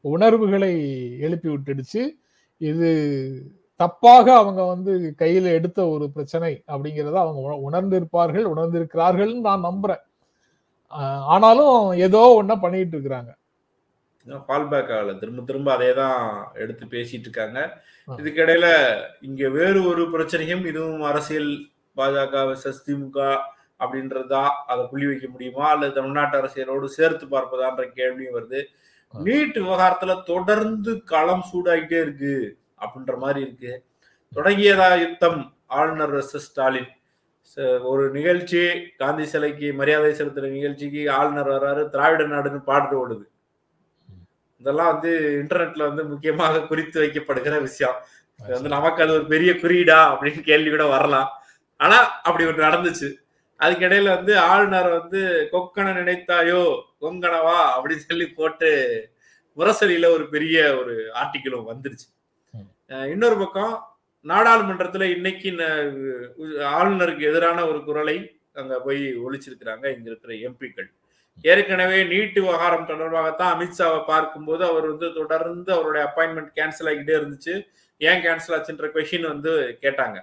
உணர்வுகளை 0.00 0.72
எழுப்பி 1.18 1.48
விட்டுடுச்சு. 1.48 2.16
இது 2.56 3.42
தப்பாக 3.78 4.34
அவங்க 4.34 4.64
வந்து 4.64 5.14
கையில 5.18 5.42
எடுத்த 5.42 5.88
ஒரு 5.88 6.10
பிரச்சனை 6.10 6.62
அப்படிங்கறத 6.68 7.12
அவங்க 7.12 7.40
உண- 7.40 7.70
உணர்ந்திருப்பார்கள் 7.70 8.42
உணர்ந்திருக்கிறார்கள் 8.42 9.40
நான் 9.40 9.64
நம்புறேன். 9.64 10.02
ஆனாலும் 11.20 11.92
ஏதோ 11.92 12.42
ஒன்ன 12.42 12.60
பண்ணிட்டு 12.60 12.98
இருக்கிறாங்க. 12.98 13.34
ஃபால் 14.26 14.68
பேக் 14.68 14.88
ஆகல. 14.88 15.18
திரும்ப 15.18 15.42
திரும்ப 15.42 15.74
அதே 15.74 15.94
தான் 15.94 16.48
எடுத்து 16.54 16.84
பேசிட்டு 16.84 17.18
இருக்காங்க. 17.18 17.82
இதுக்கிடையில 18.16 18.96
இங்க 19.20 19.48
வேறு 19.48 19.84
ஒரு 19.86 20.02
பிரச்சனையும் 20.02 20.66
இதுவும் 20.66 21.02
அரசியல் 21.02 21.68
பாஜக 21.96 22.56
திமுக 22.86 23.38
அப்படின்றதா 23.78 24.48
அதை 24.66 24.86
புள்ளி 24.90 25.06
வைக்க 25.06 25.28
முடியுமா? 25.28 25.70
அல்லது 25.70 25.92
தமிழ்நாட்டு 25.92 26.42
அரசியலோடு 26.42 26.84
சேர்த்து 26.84 27.26
பார்ப்பதான்ற 27.26 27.86
கேள்வியும் 27.86 28.34
வருது. 28.34 28.64
நீட் 29.24 29.58
விவகாரத்துல 29.58 30.22
தொடர்ந்து 30.22 31.02
களம் 31.02 31.44
சூடாகிட்டே 31.52 32.00
இருக்கு 32.00 32.58
அப்படின்ற 32.80 33.16
மாதிரி 33.16 33.40
இருக்கு. 33.40 33.84
தொடங்கியதா 34.36 35.08
யுத்தம் 35.08 35.56
ஆளுநர் 35.66 36.14
வெர்சஸ் 36.14 36.44
ஸ்டாலின். 36.48 36.86
ச- 37.56 37.82
ஒரு 37.82 38.10
நிகழ்ச்சி 38.10 38.68
காந்தி 38.96 39.24
சிலைக்கு 39.24 39.72
மரியாதை 39.72 40.10
செலுத்துற 40.10 40.48
நிகழ்ச்சிக்கு 40.48 41.10
ஆளுநர் 41.10 41.48
வர்றாரு 41.48 41.88
திராவிட 41.88 42.24
நாடுன்னு 42.24 42.58
பாட்டு 42.58 43.08
ஓடுது. 43.08 43.31
இதெல்லாம் 44.62 44.90
வந்து 44.94 45.12
இன்டர்நெட்ல 45.42 45.86
வந்து 45.90 46.02
முக்கியமாக 46.10 46.64
குறித்து 46.70 46.98
வைக்கப்படுகிற 47.02 47.54
விஷயம். 47.68 47.96
இது 48.40 48.52
வந்து 48.56 48.70
நமக்கு 48.76 49.02
அது 49.04 49.12
ஒரு 49.18 49.26
பெரிய 49.32 49.50
குறியீடா 49.62 49.98
அப்படின்னு 50.12 50.40
கேள்வி 50.50 50.70
கூட 50.70 50.84
வரலாம். 50.94 51.28
ஆனா 51.80 51.98
அப்படி 52.26 52.46
ஒன்று 52.50 52.68
நடந்துச்சு. 52.68 53.08
அதுக்கிடையில 53.60 54.08
வந்து 54.16 54.32
ஆளுநர் 54.50 54.88
வந்து 54.98 55.20
கொக்கனை 55.52 55.90
நினைத்தாயோ 55.98 56.62
கொங்கனவா 57.02 57.58
அப்படின்னு 57.74 58.08
சொல்லி 58.10 58.26
போட்டு 58.38 58.70
முரசொலியில 59.58 60.06
ஒரு 60.16 60.24
பெரிய 60.34 60.56
ஒரு 60.80 60.94
ஆர்டிக்கிளும் 61.20 61.68
வந்துருச்சு. 61.70 62.06
இன்னொரு 63.14 63.36
பக்கம் 63.42 63.74
நாடாளுமன்றத்துல 64.24 65.06
இன்னைக்கு 65.16 65.50
ஆளுநருக்கு 66.78 67.28
எதிரான 67.30 67.58
ஒரு 67.70 67.80
குரலை 67.84 68.16
அங்க 68.60 68.74
போய் 68.86 69.04
ஒழிச்சிருக்கிறாங்க 69.24 69.84
இங்க 69.96 70.08
இருக்கிற 70.10 70.32
எம்பிக்கள். 70.48 70.90
ஏற்கனவே 71.40 71.98
நீட் 72.12 72.36
விவகாரம் 72.40 72.88
தொடர்பாகத்தான் 72.88 73.52
அமித்ஷாவை 73.54 74.00
பார்க்கும்போது 74.06 74.62
அவர் 74.64 74.86
வந்து 74.92 75.08
தொடர்ந்து 75.12 75.70
அவருடைய 75.76 76.02
அப்பாயின்மெண்ட் 76.08 76.52
கேன்சல் 76.58 76.90
ஆகிட்டே 76.90 77.14
இருந்துச்சு. 77.20 77.54
ஏன் 78.00 78.22
கேன்சல் 78.24 78.54
ஆச்சுன்ற 78.56 78.88
கொஷின் 78.96 79.26
வந்து 79.32 79.52
கேட்டாங்க. 79.82 80.18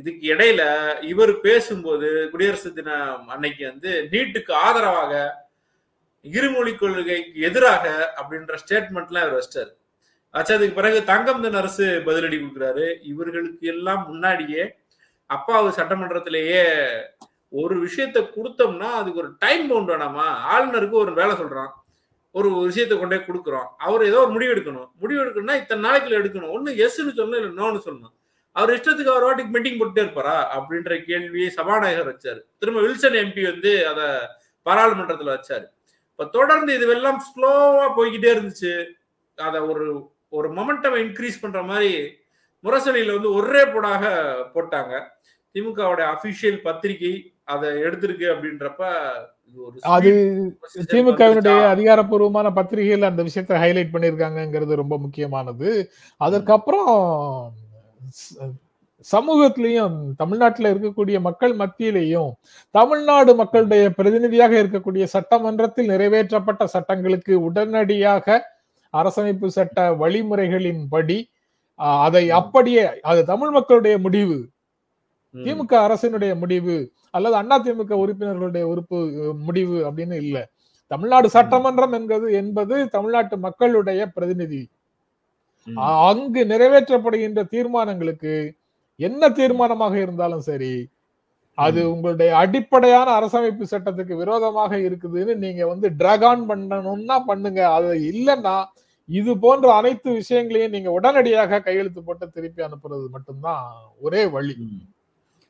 இதுக்கு 0.00 0.24
இடையில 0.34 0.62
இவர் 1.02 1.32
பேசும்போது 1.40 2.08
குடியரசு 2.32 2.72
தினம் 2.72 3.28
அன்னைக்கு 3.34 3.64
வந்து 3.66 3.92
நீட்டுக்கு 4.12 4.52
ஆதரவாக 4.66 5.12
இருமொழி 6.24 6.72
கொள்கைக்கு 6.74 7.40
எதிராக 7.48 7.84
அப்படின்ற 8.20 8.54
ஸ்டேட்மெண்ட்லாம் 8.62 9.26
இவர் 9.26 9.38
வச்சிட்டாரு. 9.38 9.72
ஆச்சு 10.34 10.54
அதுக்கு 10.54 10.78
பிறகு 10.80 10.98
தங்கம் 11.04 11.42
தென் 11.42 11.58
அரசு 11.60 11.84
பதிலடி 12.06 12.36
கொடுக்குறாரு. 12.38 12.86
இவர்களுக்கு 13.02 13.66
எல்லாம் 13.66 14.02
முன்னாடியே 14.08 14.64
அப்பாவு 15.30 15.68
சட்டமன்றத்திலேயே 15.78 16.62
ஒரு 17.48 17.86
விஷயத்த 17.86 18.28
கொடுத்தோம்னா 18.36 18.90
அதுக்கு 19.00 19.20
ஒரு 19.20 19.34
டைம் 19.38 19.68
பவுண்ட் 19.68 19.90
வேணாமா? 19.90 20.26
ஆளுநருக்கு 20.54 20.90
ஒரு 20.90 21.14
வேலை 21.14 21.36
சொல்றான். 21.36 21.70
ஒரு 22.30 22.50
விஷயத்த 22.50 22.98
கொண்டே 22.98 23.16
கொடுக்குறோம். 23.16 23.66
அவர் 23.78 24.04
ஏதோ 24.04 24.20
ஒரு 24.20 24.30
முடிவு 24.30 24.54
எடுக்கணும். 24.54 24.90
முடிவு 24.98 25.24
எடுக்கணும்னா 25.24 25.56
இத்தனை 25.56 25.90
நாளைக்குள்ள 25.90 26.18
எடுக்கணும். 26.20 26.52
ஒன்னு 26.52 26.72
எஸ்ன்னு 26.72 27.16
சொல்லணும் 27.16 27.42
இல்லை 27.42 27.64
நோன்னு 27.64 27.80
சொல்லணும். 27.84 28.14
அவர் 28.52 28.80
இஷ்டத்துக்கு 28.80 29.14
அவர் 29.14 29.22
வாட்டிக்கு 29.22 29.48
மீட்டிங் 29.48 29.78
போட்டுட்டே 29.78 29.98
இருப்பாரா? 29.98 30.36
அப்படின்ற 30.58 31.04
கேள்வியை 31.04 31.50
சபாநாயகர் 31.50 32.14
வச்சாரு. 32.14 32.40
திரும்ப 32.58 32.80
வில்சன் 32.80 33.12
எம்பி 33.12 33.50
வந்து 33.50 33.88
அதை 33.88 34.04
பாராளுமன்றத்துல 34.64 35.38
வச்சாரு. 35.38 35.64
இப்ப 36.10 36.24
தொடர்ந்து 36.24 36.78
இதுவெல்லாம் 36.78 37.16
ஸ்லோவா 37.16 37.88
போய்கிட்டே 37.96 38.30
இருந்துச்சு. 38.36 38.86
அதை 39.36 39.60
ஒரு 39.60 40.10
ஒரு 40.28 40.52
மொமெண்டம் 40.52 40.96
இன்க்ரீஸ் 40.96 41.40
பண்ற 41.40 41.62
மாதிரி 41.62 42.18
முரசொலியில 42.64 43.12
வந்து 43.12 43.32
ஒரே 43.32 43.62
போடாக 43.62 44.04
போட்டாங்க. 44.54 45.06
திமுகவுடைய 45.54 46.14
அபிஷியல் 46.14 46.60
பத்திரிகை 46.62 47.34
அதை 47.48 47.68
எடுத்திருக்கு 47.82 48.26
அப்படின்றப்ப 48.32 48.82
அது 49.92 50.10
திமுகவினுடைய? 50.88 51.44
அதிகாரப்பூர்வமான 51.68 52.48
பத்திரிகைகள் 52.56 53.08
அந்த 53.08 53.22
விஷயத்தை 53.26 53.56
ஹைலைட் 53.62 53.92
பண்ணியிருக்காங்கங்கிறது 53.92 54.80
ரொம்ப 54.80 54.94
முக்கியமானது 55.04 55.68
அதற்கப்புறம் 56.20 56.90
சமூகத்திலையும் 59.06 59.96
தமிழ்நாட்டில் 60.16 60.70
இருக்கக்கூடிய 60.70 61.16
மக்கள் 61.20 61.54
மத்தியிலையும் 61.58 62.30
தமிழ்நாடு 62.74 63.32
மக்களுடைய 63.36 63.84
பிரதிநிதியாக 63.98 64.54
இருக்கக்கூடிய 64.62 65.04
சட்டமன்றத்தில் 65.12 65.90
நிறைவேற்றப்பட்ட 65.90 66.64
சட்டங்களுக்கு 66.72 67.34
உடனடியாக 67.44 68.26
அரசமைப்பு 68.94 69.48
சட்ட 69.50 69.78
வழிமுறைகளின்படி 70.00 71.18
ஆஹ், 71.80 72.00
அதை 72.06 72.22
அப்படியே 72.38 72.80
அது 73.04 73.20
தமிழ் 73.26 73.50
மக்களுடைய 73.50 73.96
முடிவு. 73.98 74.38
திமுக 75.34 75.72
அரசினுடைய 75.86 76.32
முடிவு 76.42 76.76
அல்லது 77.10 77.36
அண்ணா 77.40 77.56
திமுக 77.64 77.96
உறுப்பினர்களுடைய 78.04 78.64
உறுப்பு 78.72 78.98
முடிவு 79.48 79.78
அப்படின்னு 79.88 80.16
இல்ல. 80.24 80.36
தமிழ்நாடு 80.90 81.28
சட்டமன்றம் 81.36 81.94
என்பது 81.98 82.26
என்பது 82.42 82.74
தமிழ்நாட்டு 82.96 83.36
மக்களுடைய 83.46 84.00
பிரதிநிதி. 84.16 84.62
அங்கு 86.10 86.42
நிறைவேற்றப்படுகின்ற 86.52 87.40
தீர்மானங்களுக்கு 87.54 88.34
என்ன 89.00 89.28
தீர்மானமாக 89.38 89.94
இருந்தாலும் 90.04 90.46
சரி 90.50 90.72
அது. 91.58 91.80
உங்களுடைய 91.92 92.30
அடிப்படையான 92.36 93.08
அரசமைப்பு 93.18 93.64
சட்டத்துக்கு 93.70 94.14
விரோதமாக 94.22 94.72
இருக்குதுன்னு 94.86 95.34
நீங்க 95.44 95.62
வந்து 95.66 95.88
டிராக் 96.00 96.26
ஆன் 96.30 96.44
பண்ணணும்னா 96.50 97.16
பண்ணுங்க. 97.30 97.60
அது 97.76 97.88
இல்லைன்னா 98.12 98.56
இது 99.08 99.32
போன்ற 99.44 99.66
அனைத்து 99.80 100.08
விஷயங்களையும் 100.20 100.74
நீங்க 100.76 100.90
உடனடியாக 100.98 101.60
கையெழுத்து 101.66 102.00
போட்டு 102.08 102.26
திருப்பி 102.36 102.62
அனுப்புறது 102.66 103.06
மட்டும்தான் 103.16 103.64
ஒரே 104.06 104.24
வழி. 104.36 104.56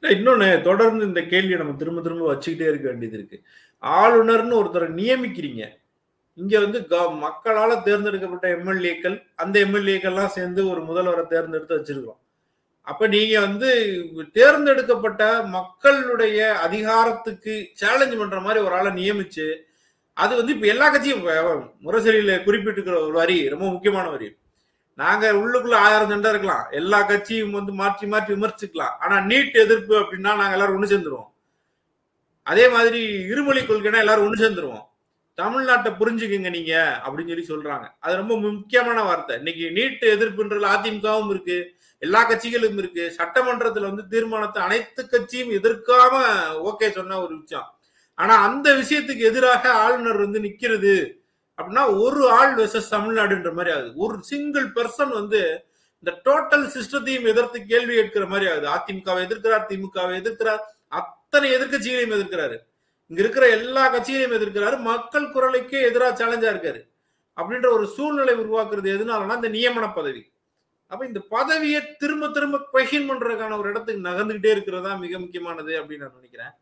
ம். 0.00 0.06
இன்னொன்னு 0.06 0.60
தொடர்ந்து 0.60 1.04
இந்த 1.04 1.22
கேள்வியை 1.22 1.58
நம்ம 1.58 1.74
திரும்ப 1.74 2.00
திரும்ப 2.00 2.34
வச்சுக்கிட்டே 2.34 2.60
இருக்க 2.60 2.88
வேண்டியது 2.88 3.16
இருக்கு. 3.16 3.42
ஆளுநர்னு 3.82 4.60
ஒருத்தரை 4.60 4.92
நியமிக்கிறீங்க. 4.92 5.68
இங்க 6.34 6.60
வந்து 6.60 6.86
க- 6.86 7.12
மக்களால 7.12 7.82
தேர்ந்தெடுக்கப்பட்ட 7.82 8.56
எம்எல்ஏக்கள் 8.56 9.22
அந்த 9.34 9.60
எம்எல்ஏக்கள்லாம் 9.60 10.26
சேர்ந்து 10.26 10.68
ஒரு 10.68 10.82
முதல்வரை 10.82 11.26
தேர்ந்தெடுத்து 11.26 11.78
வச்சிருக்கிறோம். 11.78 12.26
அப்ப 12.80 13.06
நீங்க 13.06 13.40
வந்து 13.40 14.00
தேர்ந்தெடுக்கப்பட்ட 14.32 15.42
மக்களுடைய 15.42 16.58
அதிகாரத்துக்கு 16.58 17.68
சேலஞ்ச் 17.72 18.18
பண்ற 18.18 18.40
மாதிரி 18.40 18.64
ஒரு 18.64 18.74
ஆளை 18.74 19.10
நியமிச்சு 19.10 19.56
அது 20.12 20.36
வந்து 20.36 20.54
இப்ப 20.54 20.66
எல்லா 20.66 20.90
கட்சியும் 20.90 21.18
இப்ப 21.18 21.54
முரசொலியில 21.84 22.42
குறிப்பிட்டிருக்கிற 22.44 23.00
ஒரு 23.02 23.12
வரி 23.12 23.48
ரொம்ப 23.48 23.70
முக்கியமான 23.70 24.08
வரி. 24.08 24.36
நாங்க 24.98 25.32
உள்ளுக்குள்ள 25.32 25.74
ஆயிரம் 25.74 26.08
சண்டை 26.08 26.30
இருக்கலாம். 26.30 26.70
எல்லா 26.70 27.02
கட்சியும் 27.02 27.50
வந்து 27.50 27.72
மாற்றி 27.72 28.06
மாற்றி 28.06 28.34
விமர்சிக்கலாம். 28.34 28.94
ஆனா 28.98 29.16
நீட் 29.16 29.56
எதிர்ப்பு 29.64 29.94
அப்படின்னா 30.00 30.30
நாங்க 30.40 30.50
எல்லாரும் 30.50 30.76
ஒண்ணு 30.76 30.92
சேர்ந்துருவோம். 30.92 31.28
அதே 32.42 32.68
மாதிரி 32.68 33.00
இருமொழி 33.04 33.60
கொள்கைனா 33.60 33.98
எல்லாரும் 33.98 34.26
ஒண்ணு 34.26 34.42
சேர்ந்துருவோம். 34.44 34.84
தமிழ்நாட்டை 35.36 35.90
புரிஞ்சுக்குங்க 36.00 36.50
நீங்க 36.50 37.00
அப்படின்னு 37.04 37.28
சொல்லி 37.28 37.46
சொல்றாங்க. 37.48 37.86
அது 38.00 38.16
ரொம்ப 38.16 38.36
முக்கியமான 38.36 39.02
வார்த்தை. 39.02 39.36
இன்னைக்கு 39.36 39.64
நீட் 39.68 40.04
எதிர்ப்புன்றதுல 40.14 40.70
அதிமுகவும் 40.76 41.30
இருக்கு. 41.30 41.76
எல்லா 41.98 42.30
கட்சிகளும் 42.30 42.78
இருக்கு. 42.78 43.14
சட்டமன்றத்துல 43.18 43.80
வந்து 43.80 44.08
தீர்மானத்தை 44.08 44.62
அனைத்து 44.62 45.08
கட்சியும் 45.08 45.50
எதிர்க்காம 45.50 46.14
ஓகே 46.70 46.90
சொன்ன 46.90 47.20
ஒரு 47.20 47.40
விஷயம். 47.40 47.78
ஆனா 48.14 48.34
அந்த 48.42 48.74
விஷயத்துக்கு 48.74 49.28
எதிராக 49.30 49.72
ஆளுநர் 49.72 50.16
வந்து 50.16 50.40
நிக்கிறது 50.40 51.17
அப்படின்னா 51.58 52.00
ஒரு 52.00 52.30
ஆள் 52.30 52.54
வெர்சஸ் 52.56 52.90
தமிழ்நாடுன்ற 52.90 53.52
மாதிரி 53.52 53.74
ஆகுது. 53.74 53.92
ஒரு 53.94 54.22
சிங்கிள் 54.22 54.66
பர்சன் 54.72 55.12
வந்து 55.12 55.40
இந்த 55.98 56.12
டோட்டல் 56.24 56.66
சிஸ்டத்தையும் 56.74 57.26
எதிர்த்து 57.26 57.66
கேள்வி 57.66 57.94
கேட்கிற 57.94 58.26
மாதிரி 58.26 58.50
ஆகுது. 58.50 58.68
அதிமுகவை 58.76 59.22
எதிர்க்கிறார் 59.26 59.64
திமுகவை 59.70 60.14
எதிர்க்கிறார் 60.20 60.62
அத்தனை 60.88 61.48
எதிர்க்கட்சிகளையும் 61.54 62.14
எதிர்க்கிறாரு. 62.18 62.56
இங்க 63.06 63.20
இருக்கிற 63.22 63.48
எல்லா 63.48 63.84
கட்சிகளையும் 63.94 64.36
எதிர்க்கிறாரு. 64.38 64.80
மக்கள் 64.80 65.32
குரலுக்கே 65.32 65.80
எதிராக 65.82 66.12
சேலஞ்சா 66.20 66.50
இருக்காரு. 66.54 66.80
அப்படின்ற 67.36 67.72
ஒரு 67.72 67.86
சூழ்நிலை 67.86 68.34
உருவாக்குறது 68.34 68.88
எதனாலனா 68.94 69.34
இந்த 69.34 69.48
நியமன 69.48 69.94
பதவி. 69.94 70.22
அப்ப 70.86 71.06
இந்த 71.06 71.20
பதவியை 71.28 71.96
திரும்ப 71.96 72.28
திரும்ப 72.28 72.58
கொஷின் 72.72 73.08
பண்றதுக்கான 73.10 73.58
ஒரு 73.58 73.68
இடத்துக்கு 73.70 74.08
நகர்ந்துகிட்டே 74.08 74.50
இருக்கிறதா 74.50 74.94
மிக 74.94 75.18
முக்கியமானது 75.18 75.72
அப்படின்னு 75.80 76.04
நான் 76.06 76.14
நினைக்கிறேன். 76.14 76.54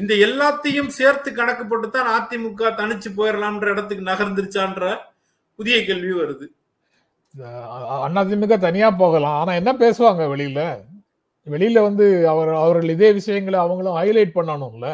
இந்த 0.00 0.12
எல்லாத்தையும் 0.26 0.90
சேர்த்து 0.98 1.30
கணக்கு 1.38 1.64
போட்டு 1.66 1.88
தான் 1.90 2.10
அதிமுக 2.16 2.70
தனிச்சு 2.80 3.08
போயிடலாம்ன்ற 3.16 3.66
இடத்துக்கு 3.74 4.04
நகர்ந்துருச்சான்ற 4.10 4.84
புதிய 5.58 5.76
கேள்வி 5.88 6.12
வருது. 6.20 6.46
அதிமுக 8.20 8.56
தனியா 8.66 8.88
போகலாம். 9.02 9.36
ஆனா 9.40 9.52
என்ன 9.60 9.72
பேசுவாங்க 9.82 10.22
வெளியில? 10.34 10.60
வெளியில 11.46 11.82
வந்து 11.88 12.06
அவர் 12.32 12.52
அவர்கள் 12.62 12.94
இதே 12.94 13.10
விஷயங்களை 13.18 13.58
அவங்களும் 13.64 13.98
ஹைலைட் 14.00 14.36
பண்ணணும்ல. 14.38 14.86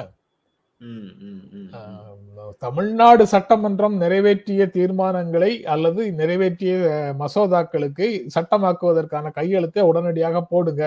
தமிழ்நாடு 2.65 3.25
சட்டமன்றம் 3.33 3.97
நிறைவேற்றிய 4.03 4.63
தீர்மானங்களை 4.77 5.53
அல்லது 5.75 6.03
நிறைவேற்றிய 6.21 6.75
மசோதாக்களுக்கு 7.23 8.07
சட்டமாக்குவதற்கான 8.35 9.31
கையெழுத்தை 9.39 9.83
உடனடியாக 9.91 10.43
போடுங்க. 10.53 10.83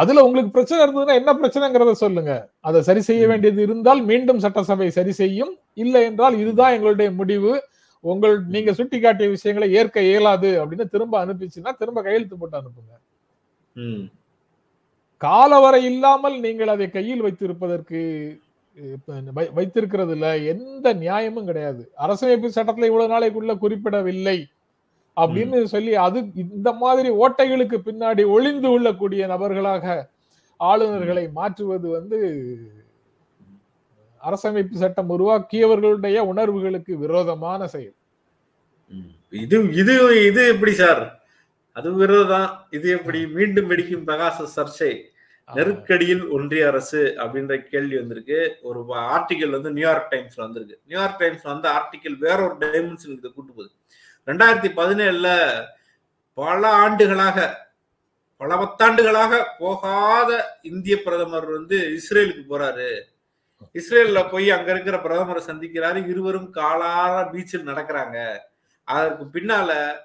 அதுல 0.00 0.24
உங்களுக்கு 0.24 0.54
பிரச்சனை 0.54 0.80
இருந்ததுன்னா 0.84 1.14
என்ன 1.20 1.32
பிரச்சனைங்கிறத 1.32 1.92
சொல்லுங்க. 1.92 2.32
அதை 2.60 2.82
சரி 2.82 3.00
செய்ய. 3.00 3.26
வேண்டியது 3.26 3.62
இருந்தால் 3.62 4.00
மீண்டும் 4.10 4.38
சட்டசபை 4.38 4.90
சரி 4.90 5.12
செய்யும். 5.12 5.52
இல்லை 5.74 6.02
என்றால் 6.02 6.38
இதுதான் 6.38 6.72
எங்களுடைய 6.72 7.10
முடிவு. 7.10 7.52
உங்கள் 8.00 8.36
நீங்க 8.46 8.70
சுட்டிக்காட்டிய 8.70 9.28
விஷயங்களை 9.28 9.68
ஏற்க 9.72 10.00
இயலாது 10.00 10.50
அப்படின்னு 10.60 10.86
திரும்ப 10.94 11.14
அனுப்பிச்சுன்னா 11.24 11.72
திரும்ப 11.78 12.02
கையெழுத்து 12.02 12.38
போட்டு 12.38 12.60
அனுப்புங்க. 12.60 12.94
காலவரை 15.20 15.82
இல்லாமல் 15.90 16.36
நீங்கள் 16.40 16.68
அதை 16.68 16.90
கையில் 16.90 17.22
வைத்திருப்பதற்கு 17.22 18.00
வைத்திருக்கிறதுல 19.58 20.26
எந்த 20.52 20.86
நியாயமும் 20.92 21.48
கிடையாது. 21.50 21.82
அரசமைப்பு 22.04 22.48
சட்டத்துல 22.56 22.88
இவ்வளவு 22.90 23.12
நாளைக்குள்ள 23.14 23.54
குறிப்பிடவில்லை. 23.58 24.38
அப்படின்னு 25.16 25.64
சொல்லி 25.64 25.94
அது 25.94 26.18
இந்த 26.34 26.72
மாதிரி 26.72 27.10
ஓட்டைகளுக்கு 27.10 27.78
பின்னாடி 27.88 28.22
ஒளிந்து 28.26 28.78
உள்ளக்கூடிய 28.78 29.26
நபர்களாக 29.26 30.12
ஆளுநர்களை 30.60 31.32
மாற்றுவது 31.32 31.88
வந்து 31.88 32.18
அரசமைப்பு 34.20 34.74
சட்டம் 34.74 35.10
உருவாக்கியவர்களுடைய 35.10 36.18
உணர்வுகளுக்கு 36.18 36.98
விரோதமான 36.98 37.66
செயல். 37.66 37.94
இது 39.30 39.56
இது 39.72 39.94
இது 40.26 40.48
எப்படி 40.48 40.72
சார்? 40.72 41.20
அது 41.72 41.94
விரோதம். 41.94 42.50
இது 42.70 42.90
எப்படி 42.90 43.26
மீண்டும் 43.26 43.70
வெடிக்கும் 43.70 44.06
பிரகாச 44.06 44.46
சர்ச்சை? 44.56 44.92
நெருக்கடியில் 45.48 46.28
ஒன்றிய 46.28 46.66
அரசு 46.66 47.14
அப்படின்ற 47.18 47.54
கேள்வி 47.62 47.96
வந்திருக்கு. 47.98 48.58
ஒரு 48.62 48.80
ஆர்டிகல் 48.94 49.50
வந்து 49.50 49.70
நியூயார்க் 49.70 50.12
டைம்ஸ்ல 50.12 50.40
வந்திருக்கு. 50.40 50.78
நியூயார்க் 50.86 51.18
டைம்ஸ் 51.18 51.42
வந்து 51.42 51.68
ஆர்டிகல் 51.68 52.18
வேற 52.18 52.38
ஒரு 52.44 52.56
டைமென்ஷனுக்கு 52.60 53.32
கூட்டு 53.32 53.52
போகுது. 53.52 53.72
ரெண்டாயிரத்தி 54.26 54.70
பதினேழுல 54.80 55.28
பல 56.34 56.68
ஆண்டுகளாக 56.68 57.60
பல 58.36 58.54
பத்தாண்டுகளாக 58.54 59.44
போகாத 59.58 60.58
இந்திய 60.62 60.96
பிரதமர் 61.04 61.50
வந்து 61.50 62.00
இஸ்ரேலுக்கு 62.00 62.44
போறாரு. 62.48 63.00
இஸ்ரேல்ல 63.74 64.30
போய் 64.30 64.50
அங்க 64.50 64.70
இருக்கிற 64.70 64.96
பிரதமரை 64.96 65.42
சந்திக்கிறாரு. 65.46 66.08
இருவரும் 66.08 66.52
காலார 66.54 67.30
பீச்சில் 67.32 67.68
நடக்கிறாங்க. 67.68 68.38
அதற்கு 68.84 69.24
பின்னால 69.24 69.96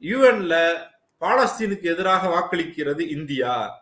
யுஎன்ல 0.00 0.72
பாலஸ்தீனுக்கு 1.20 1.82
எதிராக 1.82 2.28
வாக்களிக்கிறது 2.28 3.00
இந்தியா. 3.00 3.79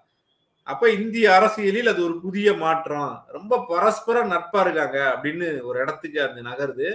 அப்ப 0.68 0.90
இந்திய 0.98 1.26
அரசியலில் 1.36 1.90
அது 1.92 2.00
ஒரு 2.08 2.16
புதிய 2.24 2.48
மாற்றம். 2.64 3.12
ரொம்ப 3.36 3.60
பரஸ்பர 3.70 4.24
நட்பா 4.32 4.60
இருக்காங்க 4.64 4.98
அப்படின்னு 5.12 5.46
ஒரு 5.68 5.76
இடத்துக்கு 5.84 6.18
அது 6.26 6.42
நகருது. 6.50 6.88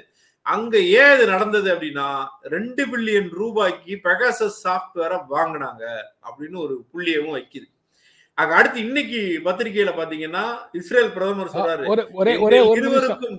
அங்க 0.46 0.74
ஏன் 1.02 1.12
இது 1.16 1.26
நடந்தது 1.34 1.68
அப்படின்னா 1.74 2.08
ரெண்டு 2.56 2.84
பில்லியன் 2.92 3.30
ரூபாய்க்கு 3.42 3.94
பெகாசஸ் 4.08 4.58
சாஃப்ட்வேரை 4.66 5.20
வாங்கினாங்க 5.36 5.84
அப்படின்னு 6.28 6.58
ஒரு 6.66 6.76
புள்ளியவும் 6.92 7.36
வைக்குது. 7.38 7.68
அங்க 8.38 8.54
அடுத்து 8.60 8.80
இன்னைக்கு 8.88 9.20
பத்திரிகையில 9.48 9.92
பாத்தீங்கன்னா 9.98 10.44
இஸ்ரேல் 10.80 11.12
பிரதமர் 11.16 11.54
சொல்றாரு 11.56 11.84
ஒரே 12.22 12.34
ஒரே 12.46 12.60
இருவருக்கும் 12.78 13.36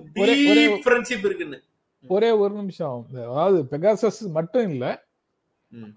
இருக்குன்னு. 1.29 1.59
ஒரே 2.05 2.29
ஒரு 2.43 2.53
நிமிஷம். 2.61 2.97
அதாவது 3.31 3.59
பெகாசஸ் 3.73 4.21
மட்டும் 4.37 4.67
இல்ல 4.71 4.85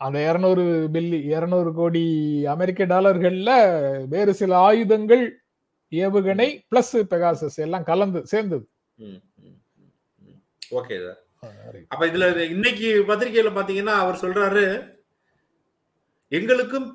அந்த 0.04 0.18
இருநூறு 0.28 0.64
பில்லி 0.94 1.18
இருநூறு 1.34 1.70
கோடி 1.74 2.04
அமெரிக்க 2.54 2.84
டாலர்கள்ல 2.92 3.52
வேறு 4.14 4.32
சில 4.40 4.52
ஆயுதங்கள் 4.68 5.24
ஏவுகணை 5.92 6.48
பிளஸ் 6.70 6.94
பெகாசஸ் 7.12 7.58
எல்லாம் 7.66 7.88
கலந்து 7.90 8.20
சேர்ந்தது. 8.32 8.66
ஓகே 10.78 10.96
சார் 11.04 11.20
அப்ப 11.92 12.02
இதுல 12.06 12.26
இன்னைக்கு 12.54 12.88
பத்திரிகையில 13.10 13.50
பாத்தீங்கன்னா 13.58 13.96
அவர் 14.04 14.22
சொல்றாரு 14.24 14.64
எங்களுக்கும் 16.32 16.88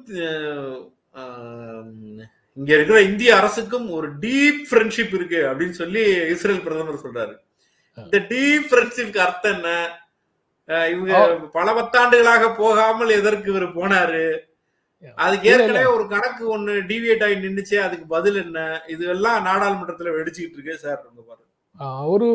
இங்க 2.58 2.72
இருக்கிற 2.76 2.98
இந்திய 3.02 3.32
அரசுக்கும் 3.36 3.88
ஒரு 3.98 4.08
டீப் 4.24 4.60
ஃப்ரெண்ட்ஷிப் 4.69 5.13
இருக்கு 5.17 5.39
அப்படின்னு 5.50 5.76
சொல்லி 5.82 6.04
இஸ்ரேல் 6.34 6.63
பிரதமர் 6.65 7.04
சொல்றாரு. 7.06 7.34
இந்த 7.98 8.19
டீப் 8.32 8.67
ஃப்ரெண்ட்ஷிப்க்கு 8.69 9.19
அர்த்தம் 9.26 9.56
என்ன? 9.58 9.72
இவங்க 10.91 11.13
பல 11.58 11.67
பத்தாண்டுகளாக 11.73 12.43
போகாமல் 12.56 13.15
எதற்கு 13.19 13.49
இவர் 13.52 13.65
போனாரு? 13.78 14.26
அதுக்கு. 15.17 15.47
ஏற்கனவே 15.52 15.88
ஒரு 15.95 16.04
கணக்கு 16.08 16.43
ஒண்ணு 16.56 16.73
டிவியேட் 16.89 17.23
ஆகி 17.26 17.36
நின்னுச்சே. 17.45 17.80
அதுக்கு 17.88 18.06
பதில் 18.08 18.38
என்ன? 18.43 18.60
இது 18.88 19.04
எல்லாம் 19.08 19.45
நாடாளுமன்றத்துல 19.47 20.13
வெடிச்சுக்கிட்டு 20.17 20.58
இருக்கு 20.60 20.84
சார் 20.86 21.02
இங்க 21.10 21.21
பாருங்க 21.21 21.41
ஒரு 22.06 22.28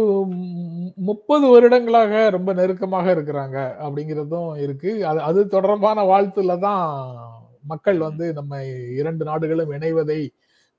முப்பது 1.09 1.47
வருடங்களாக 1.47 2.12
ரொம்ப 2.31 2.51
நெருக்கமாக 2.53 3.07
இருக்கிறாங்க 3.14 3.59
அப்படிங்கிறதும் 3.85 4.51
இருக்கு. 4.64 4.91
அது 5.07 5.21
அது 5.21 5.41
தொடர்பான 5.49 6.05
வாழ்த்துல 6.12 6.59
தான் 6.59 6.83
மக்கள் 7.64 7.99
வந்து 7.99 8.27
நம்ம 8.33 8.53
இரண்டு 9.01 9.25
நாடுகளும் 9.25 9.73
இணைவதை 9.73 10.21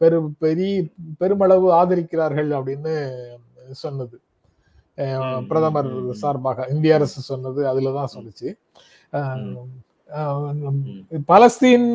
பெரு 0.02 0.18
பெரிய 0.40 0.74
பெருமளவு 1.22 1.68
ஆதரிக்கிறார்கள் 1.74 2.52
அப்படின்னு 2.60 2.94
சொன்னது. 3.84 4.16
பிரதமர். 5.48 6.14
சார்பாக 6.14 6.68
இந்திய 6.72 6.96
அரசு 6.96 7.22
சொன்னது 7.22 7.62
அதுலதான் 7.66 8.06
சொல்லுச்சு 8.16 8.58
அஹ் 9.14 9.38
ம். 9.38 9.56
அஹ் 10.16 11.22
பலஸ்தீன் 11.28 11.88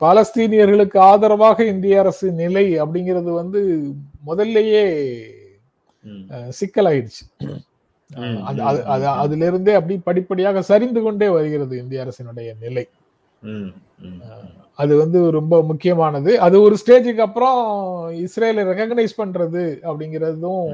பாலஸ்தீனியர்களுக்கு 0.00 0.98
ஆதரவாக 0.98 1.64
இந்திய 1.64 1.98
அரசு 1.98 2.32
நிலை 2.32 2.82
அப்படிங்கிறது 2.82 3.32
வந்து 3.32 3.90
முதல்லயே 4.26 4.84
சிக்கலாயிடுச்சு. 6.60 7.22
அதுல 9.14 9.46
இருந்தே 9.46 9.72
அப்படி 9.74 9.98
படிப்படியாக 9.98 10.62
சரிந்து 10.62 11.02
கொண்டே 11.02 11.28
வருகிறது 11.28 11.78
இந்திய 11.78 12.06
அரசினுடைய 12.06 12.54
நிலை. 12.60 12.88
அது 14.74 14.96
வந்து 14.96 15.30
ரொம்ப 15.30 15.62
முக்கியமானது 15.62 16.40
அது 16.40 16.62
ஒரு 16.62 16.76
ஸ்டேஜுக்கு 16.86 17.18
அப்புறம் 17.18 17.58
இஸ்ரேலை 18.12 18.64
ரெகக்னைஸ் 18.70 19.18
பண்றது 19.18 19.62
அப்படிங்கிறதும் 19.82 20.70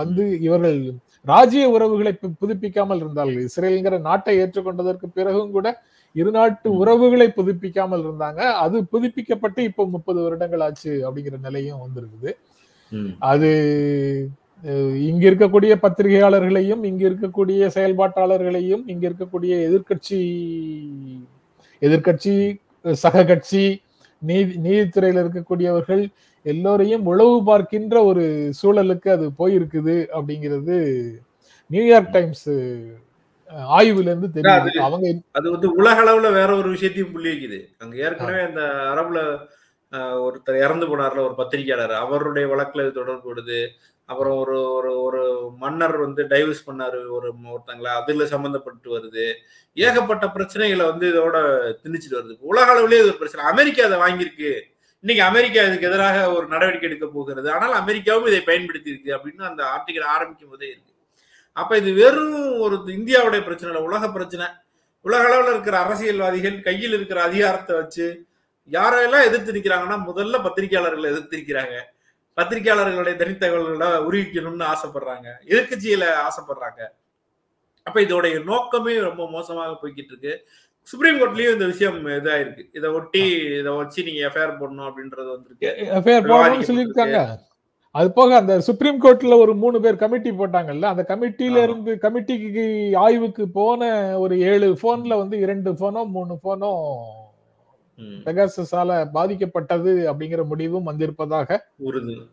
வந்து 0.00 0.24
இவர்கள் 0.46 0.78
ராஜ்ய 1.26 1.64
உறவுகளை 1.76 2.12
புதுப்பிக்காமல் 2.42 3.02
இருந்தார்கள் 3.02 3.44
இஸ்ரேல்ங்கிற 3.48 3.98
நாட்டை 4.08 4.34
ஏற்றுக்கொண்டதற்கு 4.42 5.06
பிறகும் 5.18 5.54
கூட 5.56 5.68
இரு 6.16 6.30
நாட்டு. 6.36 6.68
உறவுகளை 6.82 7.28
புதுப்பிக்காமல் 7.38 8.04
இருந்தாங்க 8.06 8.40
அது 8.64 8.76
புதுப்பிக்கப்பட்டு 8.92 9.60
இப்போ 9.68 9.84
முப்பது 9.94 10.18
வருடங்கள் 10.24 10.64
ஆச்சு 10.66 10.92
அப்படிங்கிற 11.06 11.38
நிலையும் 11.46 11.82
வந்திருக்குது. 11.84 12.32
அது 13.30 13.50
இங்க 15.08 15.22
இருக்கக்கூடிய 15.30 15.72
பத்திரிகையாளர்களையும் 15.84 16.82
இங்க 16.90 17.02
இருக்கக்கூடிய 17.10 17.66
செயல்பாட்டாளர்களையும் 17.76 18.84
இங்க 18.92 19.04
இருக்கக்கூடிய 19.08 19.54
எதிர்க்கட்சி 19.68 20.20
எதிர்க்கட்சி 21.82 22.34
சக 23.04 23.24
கட்சி 23.24 23.64
நீதி 24.22 24.52
நீதித்துறையில 24.66 25.22
இருக்கக்கூடியவர்கள் 25.24 26.04
எல்லோரையும் 26.46 27.06
உளவு 27.06 27.36
பார்க்கின்ற 27.44 27.96
ஒரு 28.04 28.24
சூழலுக்கு 28.60 29.08
அது 29.08 29.26
போயிருக்குது 29.38 29.96
அப்படிங்கிறது 30.16 30.76
நியூயார்க் 31.70 32.14
டைம்ஸ் 32.16 32.48
ஆய்வுல 33.78 34.10
இருந்து 34.10 34.28
தெரியுது. 34.36 34.70
அவங்க 34.86 35.06
அது 35.30 35.46
வந்து 35.50 35.68
உலக 35.72 35.96
அளவுல 36.04 36.28
வேற 36.32 36.50
ஒரு 36.56 36.68
விஷயத்தையும் 36.70 37.12
புள்ளி 37.12 37.28
வைக்குது. 37.32 37.60
அங்க 37.78 37.94
ஏற்கனவே 38.06 38.42
அந்த 38.42 38.62
அரபுல 38.92 39.20
ஒருத்தர் 40.26 40.62
இறந்து 40.64 40.86
போனார்ல 40.86 41.20
ஒரு 41.26 41.34
பத்திரிகையாளர். 41.34 41.92
அவருடைய 42.04 42.44
வழக்குல 42.52 42.84
இது 42.86 42.98
தொடர்புடுது 43.00 43.60
அப்புறம் 44.08 44.36
ஒரு 44.38 44.56
ஒரு 44.76 44.90
ஒரு 45.02 45.20
மன்னர் 45.58 45.96
வந்து 45.96 46.22
டைவர்ஸ் 46.32 46.66
பண்ணாரு 46.68 46.98
ஒரு 47.16 47.28
ஒருத்தங்கள. 47.54 47.88
அதுல 48.00 48.26
சம்பந்தப்பட்டு 48.34 48.88
வருது. 48.96 49.26
ஏகப்பட்ட 49.76 50.26
பிரச்சனைகளை 50.36 50.84
வந்து 50.90 51.06
இதோட 51.12 51.36
திணிச்சிட்டு 51.84 52.18
வருது. 52.20 52.36
உலக 52.52 52.66
அளவுலயே 52.74 53.00
இது 53.02 53.10
ஒரு 53.12 53.20
பிரச்சனை. 53.22 53.44
அமெரிக்கா 53.52 53.84
அதை 53.88 53.98
வாங்கியிருக்கு. 54.04 54.52
இன்னைக்கு 55.04 55.22
அமெரிக்கா 55.30 55.62
இதுக்கு 55.68 55.86
எதிராக 55.88 56.18
ஒரு 56.34 56.46
நடவடிக்கை 56.52 56.86
எடுக்க 56.88 57.06
போகிறது. 57.06 57.48
ஆனால் 57.54 57.72
அமெரிக்காவும் 57.72 58.28
இதை 58.30 58.38
பயன்படுத்தி 58.40 58.88
இருக்கு 58.92 59.10
அப்படின்னு 59.16 59.42
அந்த 59.48 59.62
ஆர்டிகல் 59.72 60.06
ஆரம்பிக்கும் 60.12 60.52
போதே 60.52 60.66
இருக்கு. 60.70 60.92
அப்ப 61.52 61.76
இது 61.80 61.90
வெறும் 61.94 62.38
ஒரு 62.58 62.76
இந்தியாவுடைய 62.98 63.40
பிரச்சனை 63.48 63.68
இல்லை 63.70 63.82
உலக 63.88 64.08
பிரச்சனை. 64.12 64.46
உலக 65.00 65.24
அளவில் 65.28 65.52
இருக்கிற 65.52 65.76
அரசியல்வாதிகள் 65.78 66.56
கையில் 66.60 66.96
இருக்கிற 66.98 67.22
அதிகாரத்தை 67.22 67.76
வச்சு 67.76 68.06
யாரெல்லாம் 68.70 69.26
எதிர்த்து 69.28 69.56
நிற்கிறாங்கன்னா 69.56 69.98
முதல்ல 70.08 70.40
பத்திரிகையாளர்களை 70.46 71.10
எதிர்த்து 71.12 71.40
நிக்கிறாங்க. 71.40 71.76
பத்திரிகையாளர்களுடைய 72.38 73.16
தனித்தகவல்களை 73.22 73.90
உருவிக்கணும்னு 74.08 74.66
ஆசைப்படுறாங்க. 74.72 75.28
எதிர்கட்சியில 75.52 76.04
ஆசைப்படுறாங்க. 76.28 76.82
அப்ப 77.86 78.00
இதோடைய 78.00 78.36
நோக்கமே 78.50 78.92
ரொம்ப 79.08 79.22
மோசமாக 79.36 79.78
போய்கிட்டு 79.82 80.12
இருக்கு. 80.12 80.34
சுப்ரீம் 80.86 81.20
கோர்ட்லயும் 81.20 81.52
இந்த 81.52 81.66
விஷயம் 81.66 82.06
இதா 82.06 82.40
இருக்கு 82.40 82.68
இதை 82.72 82.90
ஒட்டி 82.90 83.44
இதை 83.60 83.72
வச்சு 83.72 84.02
நீங்க 84.02 84.28
எஃப்ஐஆர் 84.28 84.60
போடணும் 84.60 84.88
அப்படின்றது 84.88 85.34
வந்திருக்கு. 85.34 85.88
எஃப்ஐஆர் 85.98 86.30
போடணும்னு 86.30 86.70
சொல்லியிருக்காங்க. 86.70 87.38
அது 87.94 88.12
போக 88.12 88.36
அந்த 88.36 88.60
சுப்ரீம் 88.60 89.02
கோர்ட்ல 89.02 89.38
ஒரு 89.38 89.54
மூணு 89.54 89.80
பேர் 89.80 89.96
கமிட்டி 89.96 90.30
போட்டாங்கல்ல 90.30 90.82
அந்த 90.82 91.04
கமிட்டில. 91.08 91.62
இருந்து 91.62 91.98
கமிட்டிக்கு 92.04 92.94
ஆய்வுக்கு 92.94 93.48
போன 93.48 94.18
ஒரு 94.18 94.52
ஏழு 94.52 94.78
போன்ல 94.82 95.16
வந்து 95.16 95.38
இரண்டு 95.38 95.72
போனோ 95.72 96.10
மூணு 96.16 96.38
போனோ 96.42 96.72
பெகாசஸால 98.26 99.10
பாதிக்கப்பட்டது 99.14 100.10
அப்படிங்கிற 100.10 100.44
முடிவும் 100.44 100.82
வந்திருப்பதாக 100.82 101.66
உறுதி. 101.76 102.12
இருக்கு. 102.12 102.28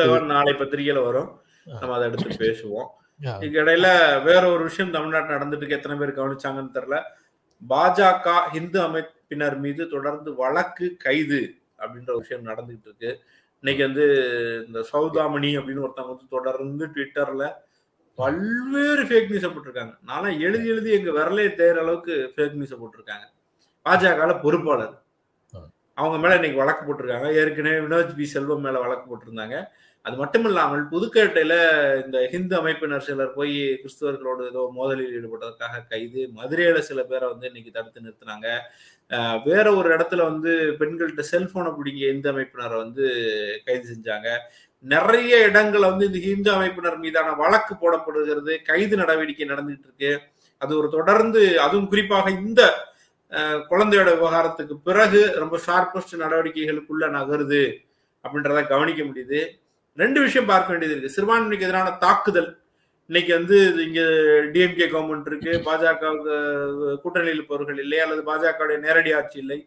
தகவல் 0.00 0.26
நாளை 0.26 0.52
பத்திரிகையில 0.52 1.04
வரும். 1.04 1.40
நம்ம 1.66 1.94
அதை 1.94 2.08
எடுத்து 2.08 2.44
பேசுவோம். 2.44 3.01
இதுக்கு 3.22 3.60
இடையில 3.60 3.88
வேற 4.24 4.50
ஒரு 4.52 4.62
விஷயம் 4.62 4.90
தமிழ்நாட்டில் 4.90 5.36
நடந்துட்டு 5.36 5.56
இருக்கு 5.56 5.76
எத்தனை 5.76 5.98
பேர் 5.98 6.18
கவனிச்சாங்கன்னு 6.18 6.76
தெரியல. 6.76 7.02
பாஜக 7.68 8.54
இந்து 8.54 8.80
அமைப்பினர் 8.80 9.58
மீது 9.58 9.88
தொடர்ந்து 9.88 10.34
வழக்கு 10.34 10.96
கைது 10.96 11.54
அப்படின்ற 11.78 12.16
விஷயம் 12.16 12.46
நடந்துகிட்டு 12.46 12.84
இருக்கு. 12.84 13.20
இன்னைக்கு 13.60 13.84
வந்து 13.84 14.06
இந்த 14.66 14.80
சௌதாமணி 14.92 15.50
அப்படின்னு 15.58 15.86
ஒருத்தவங்க 15.86 16.06
வந்து 16.06 16.26
தொடர்ந்து 16.30 16.86
ட்விட்டர்ல 16.86 17.52
பல்வேறு 18.14 19.02
ஃபேக் 19.02 19.30
நியூஸை 19.30 19.50
போட்டிருக்காங்க. 19.50 19.96
நானும் 20.04 20.40
எழுதி 20.40 20.68
எழுதி 20.68 20.90
எங்க 20.92 21.10
விரலே 21.10 21.46
தேர 21.60 21.78
அளவுக்கு 21.78 22.32
ஃபேக் 22.36 22.56
நியூஸை 22.58 22.76
போட்டிருக்காங்க. 22.82 23.26
பாஜக 23.84 24.40
பொறுப்பாளர். 24.40 25.02
அவங்க 25.94 26.18
மேல 26.18 26.34
இன்னைக்கு 26.34 26.58
வழக்கு 26.58 26.84
போட்டிருக்காங்க. 26.84 27.34
ஏற்கனவே 27.34 27.78
வினோத் 27.78 28.16
பி 28.16 28.24
செல்வம் 28.24 28.60
மேல 28.60 28.80
வழக்கு 28.80 29.06
போட்டிருந்தாங்க. 29.06 29.64
அது 30.06 30.16
மட்டும் 30.20 30.46
இல்லாமல் 30.48 30.82
புதுக்கோட்டையில 30.92 31.54
இந்த 32.04 32.18
ஹிந்து 32.32 32.54
அமைப்பினர் 32.60 33.04
சிலர் 33.08 33.36
போய் 33.36 33.54
கிறிஸ்துவர்களோடு 33.82 34.42
ஏதோ 34.50 34.62
மோதலில் 34.78 35.12
ஈடுபட்டதற்காக 35.18 35.82
கைது 35.92 36.22
மதுரையில 36.38 36.80
சில 36.88 37.02
பேரை 37.10 37.26
வந்து 37.32 37.48
இன்னைக்கு 37.50 37.70
தடுத்து 37.76 38.04
நிறுத்தினாங்க. 38.06 38.48
வேற 39.46 39.66
ஒரு 39.78 39.88
இடத்துல 39.96 40.24
வந்து 40.30 40.50
பெண்கள்கிட்ட 40.80 41.24
செல்போனை 41.30 41.72
பிடிங்க 41.78 42.02
இந்து 42.14 42.30
அமைப்பினரை 42.32 42.76
வந்து 42.84 43.04
கைது 43.66 43.84
செஞ்சாங்க. 43.92 44.28
நிறைய 44.84 45.32
இடங்கள்ல 45.48 45.90
வந்து 45.92 46.08
இந்த 46.10 46.20
ஹிந்து 46.26 46.50
அமைப்பினர் 46.56 47.02
மீதான 47.04 47.34
வழக்கு 47.42 47.74
போடப்படுகிறது 47.82 48.52
கைது 48.70 48.94
நடவடிக்கை 49.02 49.46
நடந்துட்டு 49.52 49.88
இருக்கு. 49.88 50.12
அது 50.62 50.72
ஒரு 50.80 50.88
தொடர்ந்து 50.96 51.42
அதுவும் 51.66 51.90
குறிப்பாக 51.92 52.30
இந்த 52.40 52.62
குழந்தையோட 53.70 54.08
விவகாரத்துக்கு 54.16 54.74
பிறகு 54.88 55.20
ரொம்ப 55.42 55.56
ஷார்பஸ்ட் 55.66 56.14
நடவடிக்கைகளுக்குள்ள 56.22 57.04
நகருது 57.18 57.62
அப்படின்றத 58.24 58.60
கவனிக்க 58.72 59.02
முடியுது. 59.04 59.40
ரெண்டு 60.00 60.18
விஷயம் 60.24 60.50
பார்க்க 60.50 60.72
வேண்டியது 60.72 60.94
இருக்கு. 60.94 61.14
சிறுபான்மைக்கு 61.14 61.66
எதிரான 61.66 61.90
தாக்குதல். 62.04 62.50
இன்னைக்கு 63.10 63.32
வந்து 63.38 63.56
இங்க 63.86 64.00
டிஎம்கே 64.52 64.86
கவர்மெண்ட் 64.92 65.28
இருக்கு. 65.30 65.52
பாஜக 65.66 66.12
கூட்டணியில் 67.02 67.38
இருப்பவர்கள் 67.38 67.80
இல்லை 67.84 67.98
அல்லது 68.04 68.22
பாஜகவுடைய 68.30 68.78
நேரடி 68.86 69.10
ஆட்சி 69.18 69.38
இல்லை. 69.44 69.58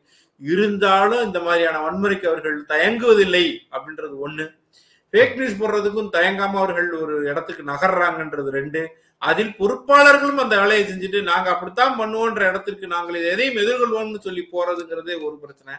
இருந்தாலும் 0.42 1.24
இந்த 1.28 1.40
மாதிரியான 1.48 1.82
வன்முறைக்கு 1.86 2.26
அவர்கள் 2.32 2.58
தயங்குவதில்லை 2.74 3.46
அப்படின்றது 3.76 4.16
ஒண்ணு. 4.28 4.46
ஃபேக் 5.14 5.38
நியூஸ் 5.40 5.60
போடுறதுக்கும் 5.62 6.14
தயங்காம 6.16 6.58
அவர்கள் 6.62 6.90
ஒரு 7.04 7.16
இடத்துக்கு 7.32 7.64
நகர்றாங்கன்றது 7.72 8.50
ரெண்டு. 8.60 8.82
அதில் 9.22 9.54
பொறுப்பாளர்களும் 9.60 10.42
அந்த 10.44 10.56
வேலையை 10.62 10.84
செஞ்சுட்டு 10.88 11.20
நாங்க 11.32 11.48
அப்படித்தான் 11.54 11.94
பண்ணுவோன்ற 12.00 12.42
இடத்திற்கு 12.52 12.88
நாங்கள் 12.96 13.28
எதையும் 13.34 13.60
எதிர்கொள்வோம்னு 13.64 14.26
சொல்லி 14.28 14.44
போறதுங்கிறதே 14.54 15.16
ஒரு 15.28 15.36
பிரச்சனை. 15.44 15.76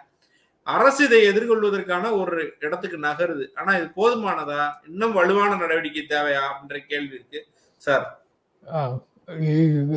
அரசு 0.74 1.02
இதை 1.04 1.18
எதிர்கொள்வதற்கான 1.30 2.04
ஒரு 2.20 2.36
இடத்துக்கு 2.64 2.98
நகருது. 2.98 3.44
ஆனா 3.58 3.70
இது 3.78 3.88
போதுமானதா? 3.98 4.62
இன்னும் 4.88 5.16
வலுவான 5.18 5.50
நடவடிக்கை 5.56 6.02
தேவையா? 6.08 6.42
அப்படின்ற 6.48 6.78
கேள்வி 6.88 7.14
இருக்கு. 7.18 7.40
சார். 7.82 8.06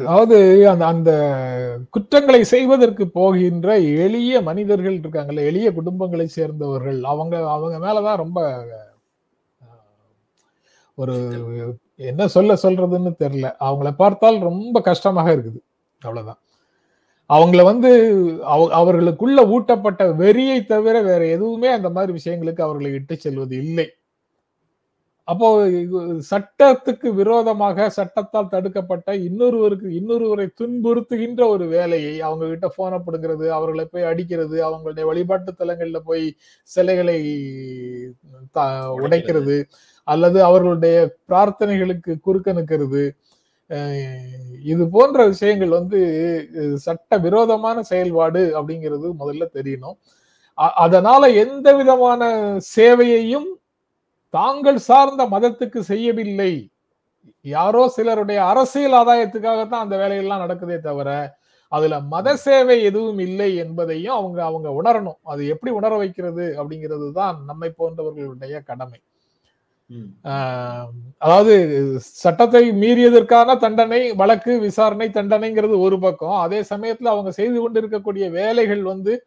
அதாவது 0.06 0.38
அந்த 0.70 0.84
அந்த 0.86 1.12
குற்றங்களை 1.90 2.42
செய்வதற்கு 2.54 3.06
போகின்ற 3.18 3.68
எளிய 4.06 4.42
மனிதர்கள் 4.50 4.98
இருக்காங்கல்ல 5.00 5.46
எளிய 5.52 5.70
குடும்பங்களை 5.72 6.28
சேர்ந்தவர்கள் 6.38 7.00
அவங்க 7.12 7.36
அவங்க 7.56 7.78
மேலதான் 7.86 8.22
ரொம்ப 8.24 8.40
ஒரு 11.02 11.16
என்ன 12.10 12.28
சொல்ல 12.36 12.54
சொல்றதுன்னு 12.64 13.12
தெரியல. 13.24 13.50
அவங்கள 13.68 13.90
பார்த்தால் 14.04 14.40
ரொம்ப 14.50 14.82
கஷ்டமாக 14.90 15.36
இருக்குது. 15.36 15.60
அவ்வளவுதான். 16.02 16.42
அவங்கள 17.30 17.64
வந்து 17.64 17.90
அவ- 18.44 18.72
அவர்களுக்குள்ள 18.72 19.46
ஊட்டப்பட்ட 19.46 20.04
வெறியை 20.18 20.66
தவிர 20.66 21.02
வேற 21.02 21.26
எதுவுமே 21.26 21.68
அந்த 21.68 21.90
மாதிரி 21.90 22.14
விஷயங்களுக்கு 22.20 22.62
அவர்களை 22.62 22.92
இட்டு 22.92 23.18
செல்வது 23.18 23.58
இல்லை. 23.58 23.88
அப்போ 25.28 25.48
சட்டத்துக்கு 26.32 27.14
விரோதமாக 27.14 27.90
சட்டத்தால் 27.90 28.48
தடுக்கப்பட்ட 28.48 29.16
இன்னொருவருக்கு 29.16 29.90
இன்னொருவரை 29.90 30.48
துன்புறுத்துகின்ற 30.60 31.48
ஒரு 31.48 31.68
வேலையை 31.68 32.22
அவங்க 32.22 32.48
கிட்ட 32.48 32.68
போனை 32.76 33.00
பிடுங்கிறது 33.00 33.48
அவர்களை 33.50 33.86
போய் 33.86 34.04
அடிக்கிறது 34.04 34.70
அவங்களுடைய 34.70 35.02
வழிபாட்டு 35.06 35.54
தலங்கள்ல 35.60 36.00
போய் 36.00 36.26
சிலைகளை 36.70 37.20
த- 38.52 38.68
உடைக்கிறது 39.00 39.58
அல்லது 40.08 40.44
அவர்களுடைய 40.44 40.98
பிரார்த்தனைகளுக்கு 41.30 42.20
குறுக்க 42.20 42.54
நிற்கிறது 42.54 43.04
இது 44.72 44.84
போன்ற 44.96 45.26
விஷயங்கள் 45.34 45.72
வந்து 45.80 46.00
சட்ட 46.86 47.18
விரோதமான 47.26 47.78
செயல்பாடு 47.92 48.42
அப்படிங்கிறது 48.60 49.08
முதல்ல 49.22 49.46
தெரியணும். 49.58 49.98
அதனால 50.86 51.24
எந்த 51.44 51.68
விதமான 51.80 52.22
சேவையையும் 52.76 53.50
தாங்கள் 54.34 54.80
சார்ந்த 54.90 55.22
மதத்துக்கு 55.36 55.80
செய்யவில்லை. 55.92 56.54
யாரோ 57.46 57.84
சிலருடைய 57.98 58.40
அரசியல் 58.52 58.98
ஆதாயத்துக்காகத்தான் 59.02 59.86
அந்த 59.86 59.96
வேலையெல்லாம் 60.02 60.44
நடக்குதே 60.46 60.78
தவிர 60.88 61.10
அதுல 61.72 61.96
மத 62.14 62.28
சேவை 62.44 62.78
எதுவும் 62.90 63.20
இல்லை 63.28 63.50
என்பதையும் 63.64 64.16
அவங்க 64.20 64.40
அவங்க 64.50 64.70
உணரணும். 64.80 65.20
அது 65.32 65.42
எப்படி 65.54 65.72
உணர 65.80 65.94
வைக்கிறது 66.02 66.46
அப்படிங்கிறது 66.60 67.08
தான் 67.20 67.38
நம்மை 67.50 67.70
போன்றவர்களுடைய 67.80 68.56
கடமை. 68.70 69.00
அதாவது 71.18 71.54
சட்டத்தை 72.00 72.72
மீறியதற்கான 72.72 73.58
தண்டனை 73.58 74.14
வழக்கு 74.14 74.60
விசாரணை 74.60 75.10
தண்டனைங்கிறது 75.10 75.80
ஒரு 75.80 76.00
பக்கம். 76.00 76.40
அதே 76.40 76.62
சமயத்துல 76.62 77.04
அவங்க 77.04 77.32
செய்து 77.32 77.60
கொண்டிருக்கக்கூடிய 77.60 78.30
வேலைகள் 78.30 78.84
வந்து 78.84 79.26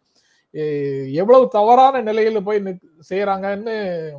எவ்வளவு 1.12 1.48
தவறான 1.48 2.12
நிலையில 2.12 2.40
போய் 2.40 2.62
செய்யறாங்கன்னு 3.10 4.10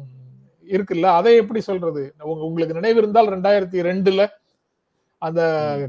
இருக்குல்ல 0.67 1.01
அதை 1.01 1.35
எப்படி 1.35 1.61
சொல்றது? 1.61 2.13
உங்க- 2.23 2.43
உங்களுக்கு 2.43 2.73
நினைவு 2.73 2.97
இருந்தால் 2.97 3.27
ரெண்டாயிரத்தி 3.27 3.85
ரெண்டுல 3.89 4.27
அந்த. 5.17 5.41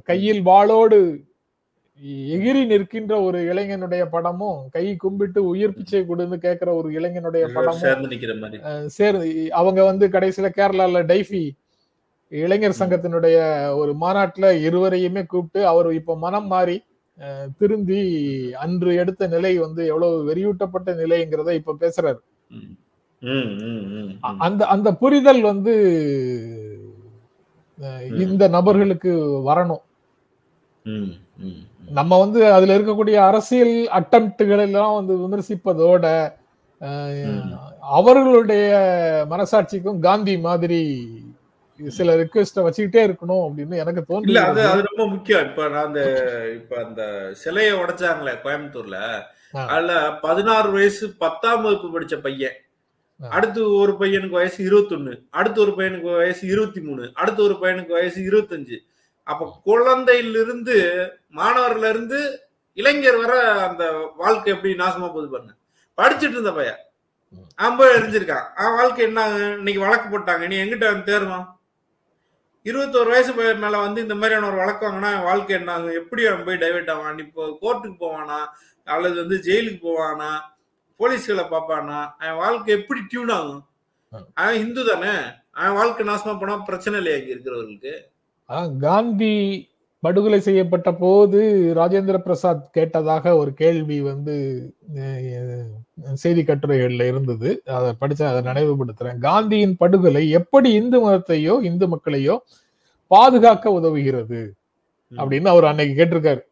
கையில் 0.04 0.42
வாளோடு 0.42 1.24
எகிரி 2.28 2.66
நிற்கின்ற 2.66 3.20
ஒரு 3.20 3.38
இளைஞனுடைய 3.44 4.04
படமும் 4.04 4.68
கை 4.70 4.96
கும்பிட்டு 4.96 5.44
உயிர் 5.46 5.74
பிச்சை 5.74 6.00
கொடுன்னு 6.02 6.36
கேட்கிற 6.36 6.74
ஒரு 6.74 6.88
இளைஞனுடைய 6.90 7.44
படமும் 7.54 7.82
சேர்ந்து 8.86 9.26
அவங்க 9.50 9.84
வந்து 9.84 10.08
கடைசியில 10.08 10.48
கேரளால 10.56 11.04
டைஃபி 11.04 11.42
இளைஞர் 12.32 12.78
சங்கத்தினுடைய 12.78 13.36
ஒரு 13.76 13.94
மாநாட்டுல 13.94 14.46
இருவரையுமே 14.66 15.26
கூப்பிட்டு 15.26 15.66
அவர் 15.66 15.92
இப்ப 15.94 16.16
மனம் 16.16 16.46
மாறி 16.46 16.76
திருந்தி 17.58 18.00
அன்று 18.56 18.94
எடுத்த 18.94 19.26
நிலை 19.26 19.58
வந்து 19.58 19.86
எவ்வளவு 19.86 20.24
வெறியூட்டப்பட்ட 20.28 20.94
நிலைங்கிறத 20.94 21.52
இப்ப 21.54 21.76
பேசுறாரு. 21.80 22.20
அந்த 24.40 24.66
அந்த 24.66 24.88
புரிதல் 24.94 25.42
வந்து. 25.42 25.74
இந்த 28.24 28.48
நபர்களுக்கு 28.48 29.12
வரணும் 29.46 29.82
ம், 30.84 31.12
ம், 31.12 31.12
ம். 31.44 31.62
நம்ம 31.88 32.18
வந்து 32.18 32.52
அதுல 32.52 32.76
இருக்கக்கூடிய 32.78 33.16
அரசியல் 33.28 33.74
அட்டம்ப்டுகள் 33.98 34.62
எல்லாம் 34.68 34.94
வந்து 34.94 35.14
விமர்சிப்பதோட. 35.22 36.06
அவர்களுடைய 37.80 38.72
மனசாட்சிக்கும் 39.30 39.98
காந்தி 39.98 40.38
மாதிரி 40.38 40.80
சில 41.80 42.16
ரிக்வெஸ்ட 42.16 42.64
வச்சுக்கிட்டே 42.64 43.02
இருக்கணும் 43.06 43.44
அப்படின்னு 43.46 43.76
எனக்கு 43.76 44.18
இல்ல 44.22 44.42
அது 44.44 44.60
அது 44.68 44.82
ரொம்ப 44.82 45.04
முக்கியம் 45.06 45.44
இப்ப 45.44 45.68
நான் 45.68 45.86
அந்த 45.86 46.02
இப்ப 46.54 46.76
அந்த 46.84 47.30
சிலையை 47.32 47.72
உடைச்சாங்களே 47.72 48.34
கோயம்புத்தூர்ல. 48.44 48.98
அதுல 49.54 50.18
பதினாறு 50.22 50.70
வயசு 50.70 51.04
பத்தாம் 51.18 51.62
வகுப்பு 51.62 51.88
படிச்ச 51.94 52.16
பையன். 52.20 52.56
அடுத்து 53.20 53.60
ஒரு 53.76 53.92
பையனுக்கு 53.92 54.38
வயசு 54.40 54.58
இருபத்தொன்னு 54.70 55.12
அடுத்து 55.30 55.60
ஒரு 55.60 55.72
பையனுக்கு 55.76 56.16
வயசு 56.16 56.46
இருபத்தி 56.46 56.80
மூணு 56.80 57.10
அடுத்து 57.14 57.42
ஒரு 57.42 57.54
பையனுக்கு 57.62 57.92
வயசு 57.92 58.20
இருபத்தஞ்சு 58.20 58.78
அப்ப 59.24 59.60
குழந்தையிலிருந்து 59.66 60.76
மாணவர்ல 61.36 61.88
இருந்து 61.88 62.18
இளைஞர் 62.72 63.16
வர 63.16 63.34
அந்த 63.68 64.12
வாழ்க்கை 64.16 64.52
எப்படி 64.52 64.72
நாசமா 64.74 65.08
போகுது 65.08 65.28
பாருங்க. 65.28 65.52
படிச்சுட்டு 65.98 66.36
இருந்த 66.38 66.52
பையன். 66.52 66.80
அவன் 67.54 67.76
போய் 67.78 67.94
எரிஞ்சிருக்கான் 67.94 68.46
அவன் 68.54 68.76
வாழ்க்கை 68.76 69.06
என்ன? 69.06 69.26
இன்னைக்கு 69.58 69.80
வழக்கு 69.80 70.08
போட்டாங்க. 70.08 70.46
நீ 70.46 70.56
எங்கிட்ட 70.56 71.02
தேர்வான் 71.02 71.46
இருபத்தோரு 72.66 73.06
வயசு 73.06 73.34
பையன் 73.34 73.58
மேல 73.58 73.78
வந்து 73.78 74.00
இந்த 74.00 74.14
மாதிரியான 74.14 74.46
ஒரு 74.46 74.56
வழக்கு 74.56 74.86
வாங்கினா 74.86 75.22
வாழ்க்கை 75.22 75.56
என்ன 75.56 75.72
ஆகும்? 75.72 75.92
எப்படி 75.92 76.26
அவன் 76.26 76.44
போய் 76.44 76.56
டைவெர்ட் 76.56 76.90
ஆவான்? 76.90 77.18
இப்போ 77.18 77.58
கோர்ட்டுக்கு 77.62 77.96
போவானா? 78.00 78.38
அல்லது 78.84 79.16
வந்து 79.16 79.36
ஜெயிலுக்கு 79.36 79.80
போவானா? 79.88 80.30
போலீஸ்களை 81.00 81.44
பார்ப்பானா? 81.50 81.98
அவன் 82.18 82.36
வாழ்க்கை 82.36 82.74
எப்படி 82.74 83.00
டியூன் 83.08 83.28
ஆகும். 83.28 83.68
அவன் 84.34 84.54
இந்து 84.54 84.84
தானே? 84.84 85.14
அவன் 85.50 85.72
வாழ்க்கை 85.72 86.06
நாசமா 86.06 86.40
போனா 86.40 86.56
பிரச்சனை 86.56 86.98
இல்லையா 86.98 87.18
இங்க 87.18 87.32
இருக்கிறவர்களுக்கு. 87.34 87.94
காந்தி 88.78 89.34
படுகொலை 90.02 90.38
செய்யப்பட்ட 90.40 90.88
போது 90.94 91.38
ராஜேந்திர 91.76 92.16
பிரசாத் 92.18 92.64
கேட்டதாக 92.76 93.32
ஒரு 93.36 93.50
கேள்வி 93.54 93.98
வந்து 94.00 94.34
செய்தி 96.14 96.42
கட்டுரைகள்ல 96.42 97.06
இருந்தது 97.06 97.50
அதை 97.76 97.90
படிச்சு 97.92 98.24
அதை 98.26 98.40
நினைவுபடுத்துறேன் 98.42 99.18
காந்தியின் 99.18 99.76
படுகொலை 99.76 100.24
எப்படி 100.30 100.70
இந்து 100.72 100.98
மதத்தையோ 101.04 101.54
இந்து 101.62 101.88
மக்களையோ 101.88 102.36
பாதுகாக்க 103.10 103.80
உதவுகிறது. 103.80 104.40
அப்படின்னு 105.12 105.48
அவர் 105.48 105.70
அன்னைக்கு 105.70 105.94
கேட்டிருக்காரு. 105.98 106.42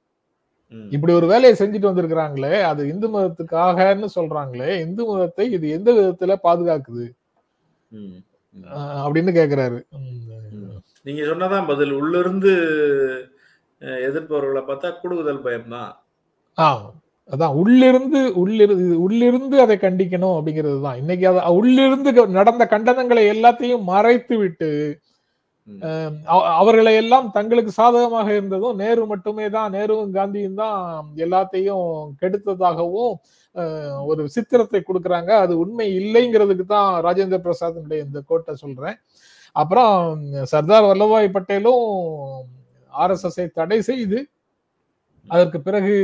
இப்படி 0.91 1.13
ஒரு 1.13 1.27
வேலையை 1.27 1.55
செஞ்சுட்டு 1.59 1.91
வந்திருக்கிறாங்களே 1.91 2.55
அது 2.63 2.83
இந்து 2.89 3.09
மதத்துக்காகன்னு 3.09 4.09
சொல்றாங்களே 4.15 4.71
இந்து 4.81 5.03
மதத்தை 5.07 5.47
இது 5.53 5.67
எந்த 5.71 5.91
விதத்துல 5.93 6.37
பாதுகாக்குது 6.47 7.07
அப்படின்னு 9.05 9.33
கேக்குறாரு. 9.39 9.79
நீங்க 11.07 11.23
சொன்னதான் 11.31 11.69
பதில். 11.71 11.93
உள்ளிருந்து 12.01 12.53
எதிர்ப்பவர்களை 14.09 14.63
பார்த்தா 14.67 14.91
குடுகுதல் 15.03 15.45
பயம்தான். 15.47 15.93
ஆ 16.59 16.67
அதான் 17.31 17.55
உள்ளிருந்து 17.61 18.21
உள்ளிருந்து 18.41 18.95
உள்ளிருந்து 19.05 19.57
அதை 19.65 19.77
கண்டிக்கணும் 19.85 20.37
அப்படிங்கிறது 20.39 20.79
தான் 20.87 20.99
இன்னைக்கு 21.03 21.25
அதை 21.31 21.43
உள்ளிருந்து 21.59 22.11
நடந்த 22.39 22.65
கண்டனங்களை 22.75 23.25
எல்லாத்தையும் 23.35 23.89
மறைத்து 23.93 24.37
விட்டு 24.43 24.71
அவர்களை 26.61 26.93
எல்லாம் 27.01 27.27
தங்களுக்கு 27.37 27.73
சாதகமாக 27.79 28.29
இருந்ததும் 28.37 28.81
நேரு 28.83 29.03
மட்டுமே 29.11 29.47
தான் 29.57 29.73
நேருவும் 29.77 30.15
காந்தியும் 30.17 30.59
தான் 30.63 30.81
எல்லாத்தையும் 31.25 31.87
கெடுத்ததாகவும் 32.21 33.15
ஒரு 34.11 34.23
சித்திரத்தை 34.35 34.81
கொடுக்கறாங்க. 34.83 35.31
அது 35.45 35.53
உண்மை 35.65 35.87
இல்லைங்கிறதுக்கு 36.01 36.67
தான் 36.77 36.91
ராஜேந்திர 37.07 37.41
பிரசாத்தினுடைய 37.47 38.01
இந்த 38.07 38.21
கோட்டை 38.31 38.55
சொல்றேன். 38.65 38.99
அப்புறம் 39.57 39.95
சர்தார் 40.53 40.89
வல்லபாய் 40.91 41.35
பட்டேலும் 41.37 41.85
ஆர்எஸ்எஸ்ஐ 42.93 43.47
தடை 43.59 43.79
செய்து 43.91 44.19
அதற்கு 45.29 45.59
பிறகு 45.61 45.97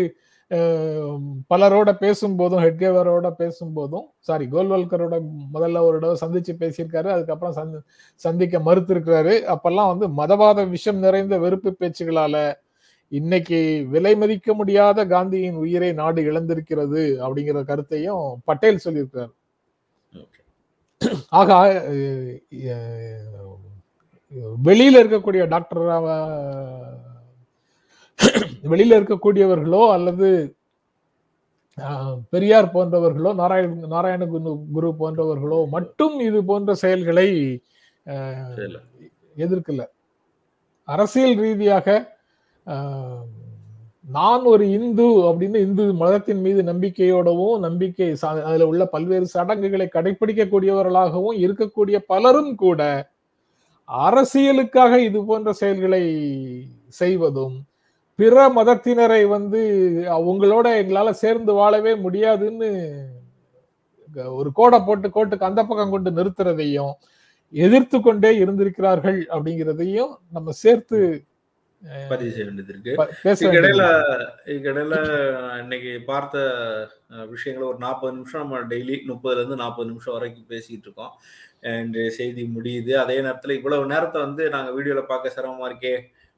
பலரோட 1.51 1.91
பேசும்போதும் 2.03 2.63
ஹெட்கேவரோட 2.65 3.29
பேசும்போதும் 3.41 4.07
சாரி 4.29 4.45
கோல்வல்கரோட 4.53 5.17
முதல்ல 5.55 5.83
ஒரு 5.89 5.97
தடவை 5.99 6.17
சந்திச்சு 6.23 6.53
பேசியிருக்காரு 6.63 7.09
அதுக்கப்புறம் 7.15 7.57
சந்தி 7.59 7.79
சந்திக்க 8.21 8.59
மறுத்திருக்கிறாரு. 8.59 9.35
அப்பெல்லாம் 9.55 9.91
வந்து 9.93 10.09
மதவாத 10.21 10.65
விஷம் 10.71 11.03
நிறைந்த 11.07 11.35
வெறுப்பு 11.45 11.73
பேச்சுகளால 11.81 12.37
இன்னைக்கு 13.13 13.59
விலை 13.91 14.15
மதிக்க 14.17 14.55
முடியாத 14.55 15.05
காந்தியின் 15.07 15.61
உயிரை 15.65 15.91
நாடு 16.01 16.23
இழந்திருக்கிறது 16.31 17.03
அப்படிங்கிற 17.25 17.61
கருத்தையும் 17.65 18.25
பட்டேல் 18.45 18.85
சொல்லியிருக்கிறார். 18.85 19.33
ஆக 21.31 21.51
வெளியில 24.63 25.01
இருக்கக்கூடிய 25.03 25.43
டாக்டர் 25.49 25.83
வெளியில 28.65 28.99
இருக்கக்கூடியவர்களோ 29.01 29.83
அல்லது 29.93 30.29
பெரியார் 32.31 32.73
போன்றவர்களோ 32.73 33.35
நாராயண 33.35 33.87
நாராயண 33.87 34.27
குரு 34.27 34.53
குரு 34.73 34.89
போன்றவர்களோ 34.99 35.69
மட்டும் 35.69 36.21
இது 36.21 36.45
போன்ற 36.45 36.75
செயல்களை 36.75 37.27
எதிர்க்கல. 39.37 39.83
அரசியல் 40.89 41.37
ரீதியாக 41.39 41.87
நான் 44.09 44.45
ஒரு 44.47 44.65
இந்து 44.77 45.07
அப்படின்னு 45.29 45.59
இந்து 45.63 45.85
மதத்தின் 45.99 46.41
மீது 46.41 46.61
நம்பிக்கையோடவும் 46.63 47.57
நம்பிக்கை 47.61 48.09
சா- 48.23 48.45
அதுல 48.45 48.67
உள்ள 48.67 48.85
பல்வேறு 48.93 49.27
சடங்குகளை 49.33 49.87
கடைபிடிக்கக்கூடியவர்களாகவும் 49.91 51.41
இருக்கக்கூடிய 51.45 51.99
பலரும் 52.09 52.55
கூட 52.57 52.81
அரசியலுக்காக 53.89 54.95
இது 55.03 55.19
போன்ற 55.25 55.53
செயல்களை 55.61 56.03
செய்வதும் 56.95 57.57
பிற 58.19 58.37
மதத்தினரை 58.55 59.23
வந்து 59.31 59.61
அவங்களோட 60.17 60.67
எங்களால 60.81 61.11
சேர்ந்து 61.21 61.53
வாழவே 61.55 61.93
முடியாதுன்னு 62.01 62.71
ஒரு 64.35 64.51
கோடை 64.53 64.79
போட்டு 64.83 65.09
கோட்டுக்கு 65.11 65.49
அந்த 65.49 65.63
பக்கம் 65.65 65.91
கொண்டு 65.91 66.11
நிறுத்துறதையும் 66.11 66.93
எதிர்த்து 67.55 67.99
கொண்டே 67.99 68.31
இருந்திருக்கிறார்கள் 68.39 69.21
அப்படிங்கிறதையும் 69.31 70.13
நம்ம 70.31 70.51
சேர்த்து 70.61 70.99
பதிவு 72.09 72.31
செய்ய 72.31 72.45
வேண்டியது 72.47 72.73
இருக்கு. 72.75 72.93
இதுக்கிடையில 74.53 74.97
இன்னைக்கு 75.63 75.93
பார்த்த 76.07 76.37
விஷயங்களை 77.33 77.69
ஒரு 77.69 77.79
நாற்பது 77.79 78.17
நிமிஷம் 78.17 78.43
நம்ம 78.43 78.63
டெய்லி 78.73 78.97
முப்பதுல 79.11 79.41
இருந்து 79.43 79.57
நாற்பது 79.57 79.89
நிமிஷம் 79.91 80.17
வரைக்கும் 80.17 80.49
பேசிட்டு 80.53 80.87
இருக்கோம். 80.89 81.13
இன்றைய 81.85 82.11
செய்தி 82.11 82.43
முடியுது. 82.57 82.93
அதே 82.95 83.19
நேரத்துல 83.27 83.51
இவ்வளவு 83.51 83.93
நேரத்தை 83.93 84.21
வந்து 84.23 84.49
நாங்க 84.57 84.71
வீடியோல 84.79 85.05
பார்க்க 85.13 85.35
சிரமமா 85.37 85.69
இருக்கே 85.71 85.95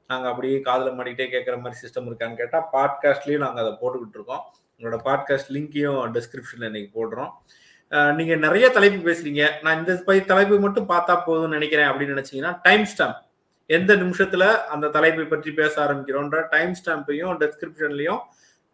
நாங்க 0.09 0.27
அப்படியே 0.29 0.57
காதுல 0.67 0.93
மாட்டிக்கிட்டே 0.95 1.27
கேட்கற 1.33 1.57
மாதிரி 1.63 1.81
சிஸ்டம் 1.81 2.07
இருக்கான்னு 2.09 2.39
கேட்டா 2.41 2.61
பாட்காஸ்ட்லயும் 2.75 3.43
நாங்க 3.45 3.59
அதை 3.63 3.73
போட்டுக்கிட்டு 3.81 4.17
இருக்கோம். 4.19 4.43
உங்களோட 4.77 4.99
பாட்காஸ்ட் 5.07 5.51
லிங்கையும் 5.57 5.99
டிஸ்கிரிப்ஷன்ல 6.17 6.69
இன்னைக்கு 6.71 6.91
போடுறோம். 6.97 7.31
நீங்க 8.19 8.35
நிறைய 8.45 8.69
தலைப்பு 8.69 8.99
பேசுறீங்க. 9.09 9.43
நான் 9.63 9.79
இந்த 9.79 10.21
தலைப்பு 10.31 10.59
மட்டும் 10.59 10.89
பார்த்தா 10.89 11.15
போதும்னு 11.27 11.55
நினைக்கிறேன் 11.57 11.89
அப்படின்னு 11.89 12.15
நினைச்சீங்கன்னா 12.15 12.53
டைம் 12.69 12.85
ஸ்டாம்ப் 12.93 13.19
எந்த 13.77 13.91
நிமிஷத்துல 14.03 14.43
அந்த 14.73 14.91
தலைப்பை 14.95 15.25
பற்றி 15.31 15.51
பேச 15.59 15.73
ஆரம்பிக்கிறோன்ற 15.85 16.37
டைம் 16.53 16.73
ஸ்டாம்பையும் 16.79 17.35
டெஸ்கிரிப்ஷன்லையும் 17.41 18.21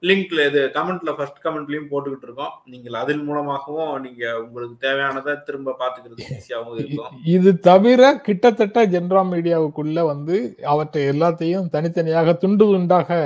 லிங்க்ல 0.04 0.40
இது 0.50 0.62
கமெண்ட்ல 0.76 1.12
ஃபர்ஸ்ட் 1.18 1.40
கமெண்ட்லயும் 1.46 1.88
போட்டுக்கிட்டு 1.92 2.28
இருக்கோம். 2.28 2.54
நீங்கள் 2.72 2.98
அதன் 3.02 3.24
மூலமாகவும் 3.28 3.94
நீங்க 4.06 4.24
உங்களுக்கு 4.44 4.76
தேவையானதை 4.86 5.34
திரும்ப 5.48 5.76
பாத்துக்கிறது 5.82 6.28
ஈஸியாகவும் 6.36 6.80
இருக்கும். 6.82 7.12
இது 7.36 7.52
தவிர 7.70 8.12
கிட்டத்தட்ட 8.28 8.86
ஜென்ரா 8.96 9.24
மீடியாவுக்குள்ள 9.32 10.06
வந்து 10.12 10.38
அவற்றை 10.74 11.04
எல்லாத்தையும் 11.14 11.70
தனித்தனியாக 11.76 12.36
துண்டு 12.44 12.68
துண்டாக 12.72 13.20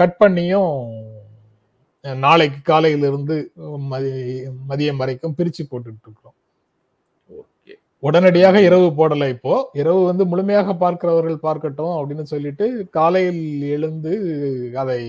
கட் 0.00 0.18
பண்ணியும் 0.22 0.72
நாளைக்கு 2.04 2.60
காலையிலிருந்து 2.72 3.36
மதியம் 4.70 5.00
வரைக்கும் 5.02 5.36
பிரிச்சு 5.38 5.62
போட்டுக்கிட்டு 5.70 6.08
இருக்கிறோம். 6.08 6.35
உடனடியாக 8.06 8.56
இரவு 8.68 8.88
போடல 8.98 9.28
இப்போ. 9.28 9.54
இரவு 9.72 10.00
வந்து 10.04 10.24
முழுமையாக 10.26 10.74
பார்க்கிறவர்கள் 10.82 11.44
பார்க்கட்டும் 11.46 11.94
அப்படின்னு 11.98 12.24
சொல்லிட்டு 12.32 12.66
காலையில் 12.96 13.42
எழுந்து 13.74 14.12
அதை 14.82 15.00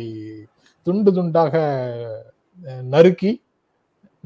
துண்டு 0.88 1.12
துண்டாக 1.12 1.54
நறுக்கி 2.93 3.32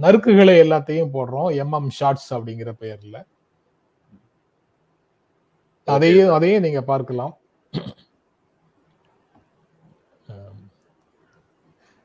நறுக்குகளை 0.01 0.55
எல்லாத்தையும் 0.63 1.13
போடுறோம். 1.15 1.49
எம்எம் 1.63 1.89
ஷார்ட்ஸ் 1.99 2.31
அப்படிங்கிற 2.33 2.71
பெயர்ல. 2.81 3.17
அதையும் 5.87 6.33
அதையும் 6.37 6.65
நீங்க 6.65 6.81
பார்க்கலாம். 6.91 7.33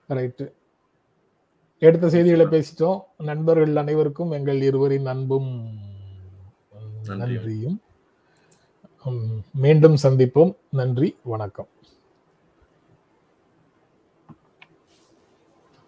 ரைட்டு. 0.08 0.46
எடுத்த 1.82 2.08
செய்திகளை 2.08 2.46
பேசிட்டோம். 2.46 3.00
நண்பர்கள் 3.30 3.76
அனைவருக்கும் 3.76 4.34
எங்கள் 4.38 4.60
இருவரின் 4.62 5.08
அன்பும் 5.14 5.50
நன்றியும். 7.14 7.80
மீண்டும் 9.52 9.96
சந்திப்போம். 10.02 10.56
நன்றி 10.70 11.16
வணக்கம். 11.22 11.66